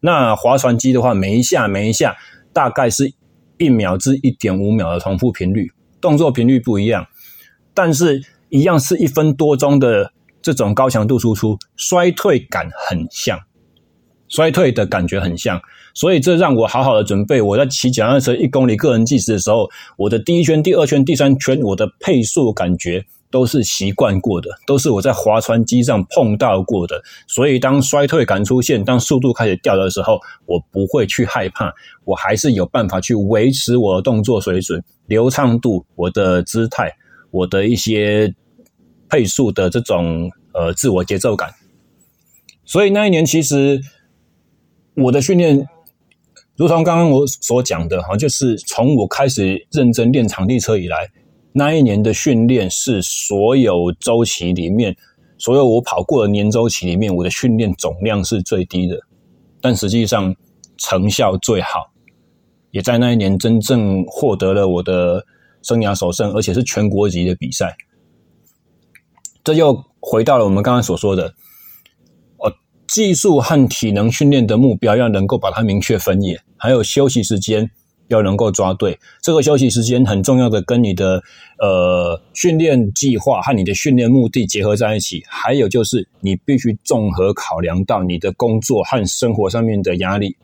[0.00, 2.16] 那划船机的话，每一下每一下。
[2.52, 3.14] 大概是
[3.58, 5.70] 一秒至一点五秒的重复频率，
[6.00, 7.06] 动作频率不一样，
[7.72, 13.38] 但是一样是一分多钟的这种高强度输出，衰退感很像，
[14.30, 15.60] 衰退的感觉很像，
[15.92, 17.42] 所以这让我好好的准备。
[17.42, 19.68] 我在骑脚踏车一公里个人计时的时候，
[19.98, 23.04] 我的第一圈、第二圈、第三圈，我的配速感觉。
[23.32, 31.72] 都是习惯过的，都是我在划船机上碰到过的，所以当衰退感出现，当速度开始掉的时候，我不会去害怕，
[32.04, 36.92] 我还是有办法去维持我的动作水准、流畅度、我的姿态、
[37.30, 38.34] 我的一些
[39.08, 41.54] 配速的这种呃自我节奏感。
[42.64, 43.80] 所以那一年其实
[44.94, 45.68] 我的训练，
[46.56, 51.08] 如同刚刚我所讲的，哈，就是从我开始认真练场地车以来。
[51.52, 54.96] 那一年的训练是所有周期里面，
[55.36, 58.96] 所有我跑过的年周期里面，我的训练总量是最低的，
[59.60, 60.34] 但实际上
[60.76, 61.90] 成效最好，
[62.70, 65.24] 也在那一年真正获得了我的
[65.62, 67.76] 生涯首胜，而且是全国级的比赛。
[69.42, 71.34] 这又回到了我们刚刚所说的，
[72.90, 77.70] 技术和体能训练的目标要能够把它明确分野，还有休息时间。
[78.08, 81.22] 要能够抓对这个休息时间，很重要的跟你的
[81.60, 85.22] 呃训练计划和你的训练目的结合在一起。
[85.28, 90.34] 还有就是你必须综合考量到你的工作和生活上面的压力。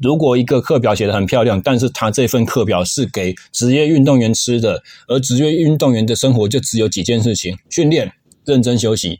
[0.00, 8.12] 如果一个课表写得很漂亮，但是他这份课表是给职业运动员吃的，而职业运动员的生活就只有几件事情：训练、
[8.44, 9.18] 认真休息、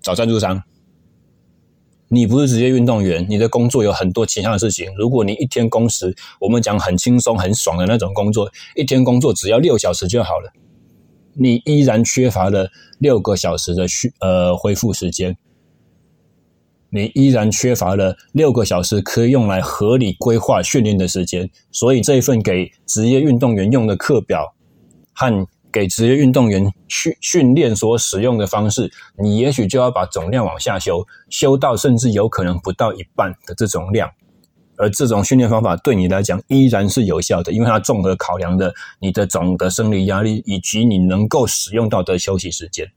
[0.00, 0.62] 找赞助商。
[2.10, 4.90] 你不是职业运动员，你的工作有很多其他的事情。
[4.96, 10.50] 如果你一天工时，我们讲很轻松、很爽的那种工作，一天工作只要六小时就好了，
[11.34, 15.36] 你依然缺乏了六个小时的续呃恢复时间，
[16.90, 21.50] 你依然缺乏了六个小时可以用来合理规划训练的时间。
[21.70, 24.54] 所以这一份给职业运动员用的课表
[25.12, 25.46] 和。
[25.72, 28.90] 给职业运动员训训练所使用的方式，
[29.22, 34.10] 你也许就要把总量往下修，修到甚至有可能不到一半的这种量。
[34.80, 42.88] 而这种训练方法对你来讲依然是有效的，因为它综合考量的你的总的生理压力以及你能够使用到的休息时间。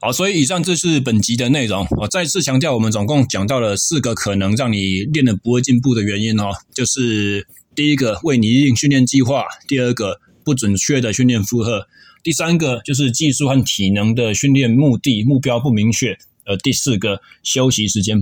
[0.00, 1.86] 好，所以以上这是本集的内容。
[1.98, 11.86] 我再次强调，我们总共讲到了四个可能让你练得不会进步的原因哦，就是第一个为你定训练计划，第二个不准确的训练负荷，
[12.22, 18.18] 第三个就是技术和体能的训练目的目标不明确，呃，第四个休息时间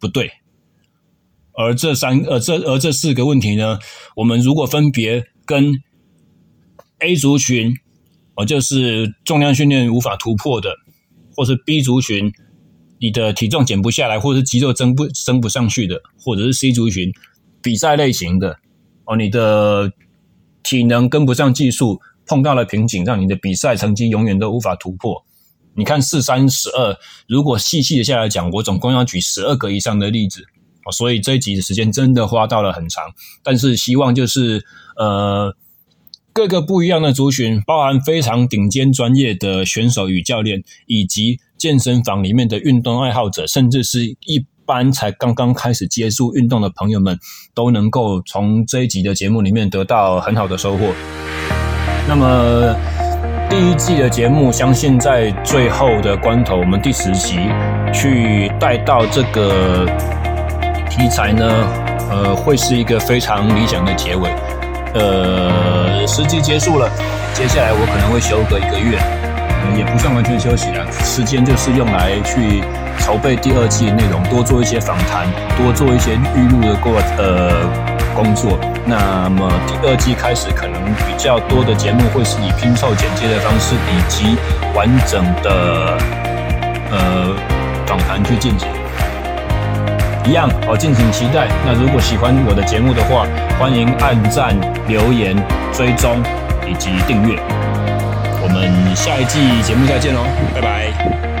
[0.00, 0.28] 不对。
[1.52, 3.78] 而这三呃这而这四个问题呢，
[4.16, 5.72] 我们如果分别跟
[6.98, 7.72] A 族群，
[8.34, 10.74] 哦，就是重量训练无法突破的，
[11.36, 12.32] 或是 B 族群，
[12.98, 17.12] 你的体重减不下来，或者是肌肉增不增不上去的，或者是 C 族群
[17.62, 18.58] 比赛类型的，
[19.04, 19.92] 哦，你的
[20.68, 25.24] 体能跟不上技术，碰到了瓶颈，让你的比赛成绩永远都无法突破。
[25.74, 26.96] 你看四三十二，
[27.26, 30.44] 如果细细的下来讲，我总共要举十二个以上的例子。
[30.90, 33.04] 所以这一集的时间真的花到了很长，
[33.42, 34.64] 但是希望就是
[34.96, 35.54] 呃
[36.32, 47.18] 各个不一样的族群，包含非常顶尖专业的选手与教练，以及健身房里面的运动爱好者，甚至是一般才刚刚开始接触运动的朋友们，
[47.54, 50.92] 都能够从这一集的节目里面得到很好的收获。
[52.06, 52.76] 那么
[53.48, 57.38] 第一季的节目，相信在最后的关头，我们第十集
[57.94, 59.86] 去带到这个。
[60.90, 61.46] 题材呢，
[62.10, 64.28] 呃，会是一个非常理想的结尾。
[64.94, 66.90] 呃，十集结束了，
[67.34, 68.98] 接下来我可能会休个一个月，
[69.78, 72.64] 也不算完全休息了，时间就是用来去
[73.00, 75.26] 筹备第二季的内容，多做一些访谈，
[75.56, 77.52] 多做一些预录的过呃
[78.14, 78.58] 工作。
[78.84, 84.36] 那么第二季开始，可能比较多的节目会是以拼凑剪接的方式，以及
[84.74, 85.96] 完整的
[86.90, 87.34] 呃
[87.86, 88.68] 访谈去进行。
[90.24, 91.48] 一样哦，敬请期待。
[91.64, 93.26] 那如果喜欢我的节目的话，
[93.58, 94.54] 欢迎按赞、
[94.86, 95.34] 留言、
[95.72, 96.22] 追踪
[96.66, 97.38] 以及订阅。
[98.42, 100.20] 我们下一季节目再见喽，
[100.54, 101.37] 拜拜。